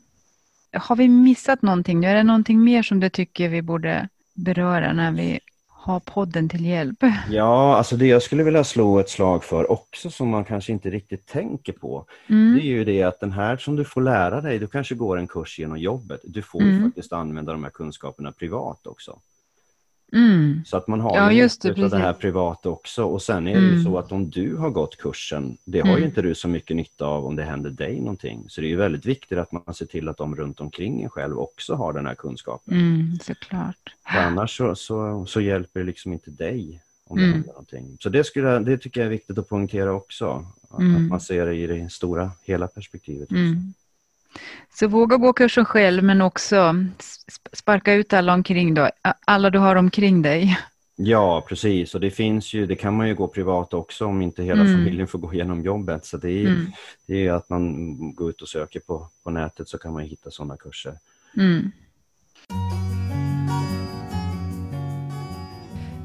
Har 0.73 0.95
vi 0.95 1.09
missat 1.09 1.61
någonting? 1.61 2.05
Är 2.05 2.15
det 2.15 2.23
någonting 2.23 2.63
mer 2.63 2.83
som 2.83 2.99
du 2.99 3.09
tycker 3.09 3.49
vi 3.49 3.61
borde 3.61 4.09
beröra 4.33 4.93
när 4.93 5.11
vi 5.11 5.39
har 5.83 5.99
podden 5.99 6.49
till 6.49 6.65
hjälp? 6.65 7.03
Ja, 7.29 7.77
alltså 7.77 7.95
det 7.95 8.07
jag 8.07 8.21
skulle 8.21 8.43
vilja 8.43 8.63
slå 8.63 8.99
ett 8.99 9.09
slag 9.09 9.43
för 9.43 9.71
också 9.71 10.09
som 10.09 10.29
man 10.29 10.45
kanske 10.45 10.71
inte 10.71 10.89
riktigt 10.89 11.25
tänker 11.25 11.73
på. 11.73 12.05
Mm. 12.27 12.55
Det 12.55 12.61
är 12.61 12.65
ju 12.65 12.85
det 12.85 13.03
att 13.03 13.19
den 13.19 13.31
här 13.31 13.57
som 13.57 13.75
du 13.75 13.85
får 13.85 14.01
lära 14.01 14.41
dig, 14.41 14.59
du 14.59 14.67
kanske 14.67 14.95
går 14.95 15.17
en 15.17 15.27
kurs 15.27 15.59
genom 15.59 15.77
jobbet. 15.77 16.19
Du 16.23 16.41
får 16.41 16.61
mm. 16.61 16.75
ju 16.75 16.83
faktiskt 16.83 17.13
använda 17.13 17.51
de 17.51 17.63
här 17.63 17.71
kunskaperna 17.71 18.31
privat 18.31 18.87
också. 18.87 19.19
Mm. 20.13 20.61
Så 20.65 20.77
att 20.77 20.87
man 20.87 20.99
har 20.99 21.15
ja, 21.15 21.31
just 21.31 21.61
det, 21.61 21.69
av 21.83 21.89
det 21.89 21.97
här 21.97 22.13
privat 22.13 22.65
också. 22.65 23.03
Och 23.03 23.21
sen 23.21 23.47
är 23.47 23.53
det 23.53 23.59
mm. 23.59 23.77
ju 23.77 23.83
så 23.83 23.97
att 23.97 24.11
om 24.11 24.29
du 24.29 24.55
har 24.55 24.69
gått 24.69 24.97
kursen, 24.97 25.57
det 25.65 25.79
har 25.79 25.87
mm. 25.87 25.99
ju 25.99 26.05
inte 26.05 26.21
du 26.21 26.35
så 26.35 26.47
mycket 26.47 26.75
nytta 26.75 27.05
av 27.05 27.25
om 27.25 27.35
det 27.35 27.43
händer 27.43 27.69
dig 27.69 27.99
någonting. 27.99 28.45
Så 28.49 28.61
det 28.61 28.67
är 28.67 28.69
ju 28.69 28.75
väldigt 28.75 29.05
viktigt 29.05 29.37
att 29.37 29.51
man 29.51 29.73
ser 29.73 29.85
till 29.85 30.09
att 30.09 30.17
de 30.17 30.35
runt 30.35 30.59
omkring 30.59 31.03
en 31.03 31.09
själv 31.09 31.39
också 31.39 31.75
har 31.75 31.93
den 31.93 32.05
här 32.05 32.15
kunskapen. 32.15 32.73
Mm, 32.73 33.19
såklart. 33.21 33.95
För 34.11 34.19
annars 34.19 34.57
så, 34.57 34.75
så, 34.75 35.25
så, 35.25 35.41
hjälper 35.41 35.79
det 35.79 35.85
liksom 35.85 36.13
inte 36.13 36.31
dig 36.31 36.81
om 37.07 37.17
det 37.17 37.23
mm. 37.23 37.33
händer 37.33 37.49
någonting. 37.49 37.97
Så 37.99 38.09
det, 38.09 38.23
skulle, 38.23 38.59
det 38.59 38.77
tycker 38.77 39.01
jag 39.01 39.05
är 39.05 39.11
viktigt 39.11 39.37
att 39.37 39.49
poängtera 39.49 39.93
också. 39.93 40.45
Att, 40.69 40.79
mm. 40.79 40.95
att 40.95 41.09
man 41.09 41.21
ser 41.21 41.45
det 41.45 41.55
i 41.55 41.67
det 41.67 41.91
stora, 41.91 42.31
hela 42.43 42.67
perspektivet. 42.67 43.31
Också. 43.31 43.37
Så 44.73 44.87
våga 44.87 45.17
gå 45.17 45.33
kursen 45.33 45.65
själv 45.65 46.03
men 46.03 46.21
också 46.21 46.75
sparka 47.53 47.93
ut 47.93 48.13
alla 48.13 48.33
omkring 48.33 48.73
då, 48.73 48.89
alla 49.25 49.49
du 49.49 49.59
har 49.59 49.75
omkring 49.75 50.21
dig. 50.21 50.57
Ja, 50.95 51.45
precis. 51.49 51.95
Och 51.95 52.01
det 52.01 52.11
finns 52.11 52.53
ju, 52.53 52.65
det 52.65 52.75
kan 52.75 52.97
man 52.97 53.07
ju 53.07 53.15
gå 53.15 53.27
privat 53.27 53.73
också 53.73 54.05
om 54.05 54.21
inte 54.21 54.43
hela 54.43 54.61
mm. 54.61 54.73
familjen 54.73 55.07
får 55.07 55.19
gå 55.19 55.33
igenom 55.33 55.61
jobbet. 55.61 56.05
Så 56.05 56.17
det 56.17 56.31
är, 56.31 56.45
mm. 56.45 56.71
det 57.07 57.27
är 57.27 57.31
att 57.31 57.49
man 57.49 58.15
går 58.15 58.29
ut 58.29 58.41
och 58.41 58.49
söker 58.49 58.79
på, 58.79 59.07
på 59.23 59.31
nätet 59.31 59.69
så 59.69 59.77
kan 59.77 59.93
man 59.93 60.03
hitta 60.03 60.31
sådana 60.31 60.57
kurser. 60.57 60.97
Mm. 61.37 61.71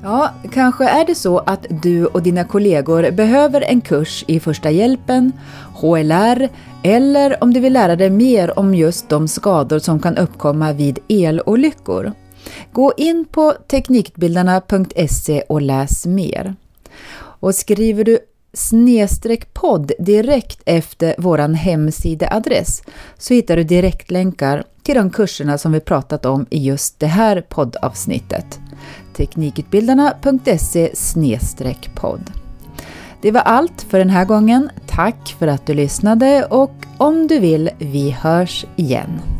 Ja, 0.08 0.30
kanske 0.52 0.84
är 0.84 1.04
det 1.04 1.14
så 1.14 1.38
att 1.38 1.66
du 1.82 2.06
och 2.06 2.22
dina 2.22 2.44
kollegor 2.44 3.10
behöver 3.10 3.60
en 3.60 3.80
kurs 3.80 4.24
i 4.28 4.40
första 4.40 4.70
hjälpen, 4.70 5.32
HLR 5.74 6.48
eller 6.82 7.42
om 7.42 7.54
du 7.54 7.60
vill 7.60 7.72
lära 7.72 7.96
dig 7.96 8.10
mer 8.10 8.58
om 8.58 8.74
just 8.74 9.08
de 9.08 9.28
skador 9.28 9.78
som 9.78 10.00
kan 10.00 10.16
uppkomma 10.16 10.72
vid 10.72 10.98
elolyckor. 11.08 12.12
Gå 12.72 12.92
in 12.96 13.24
på 13.30 13.54
teknikutbildarna.se 13.70 15.42
och 15.48 15.62
läs 15.62 16.06
mer. 16.06 16.54
Och 17.18 17.54
skriver 17.54 18.04
du 18.04 18.18
snedstreck 18.52 19.54
podd 19.54 19.92
direkt 19.98 20.62
efter 20.64 21.14
vår 21.18 21.38
hemsideadress 21.38 22.82
så 23.18 23.34
hittar 23.34 23.56
du 23.56 23.64
direktlänkar 23.64 24.64
till 24.88 24.96
de 24.96 25.10
kurserna 25.10 25.58
som 25.58 25.72
vi 25.72 25.80
pratat 25.80 26.26
om 26.26 26.46
i 26.50 26.64
just 26.64 27.00
det 27.00 27.06
här 27.06 27.40
poddavsnittet. 27.40 28.60
Teknikutbildarna.se 29.16 30.90
podd. 31.94 32.30
Det 33.22 33.30
var 33.30 33.40
allt 33.40 33.82
för 33.82 33.98
den 33.98 34.10
här 34.10 34.24
gången. 34.24 34.70
Tack 34.86 35.36
för 35.38 35.46
att 35.46 35.66
du 35.66 35.74
lyssnade 35.74 36.44
och 36.44 36.74
om 36.98 37.26
du 37.26 37.38
vill, 37.38 37.70
vi 37.78 38.10
hörs 38.10 38.66
igen. 38.76 39.37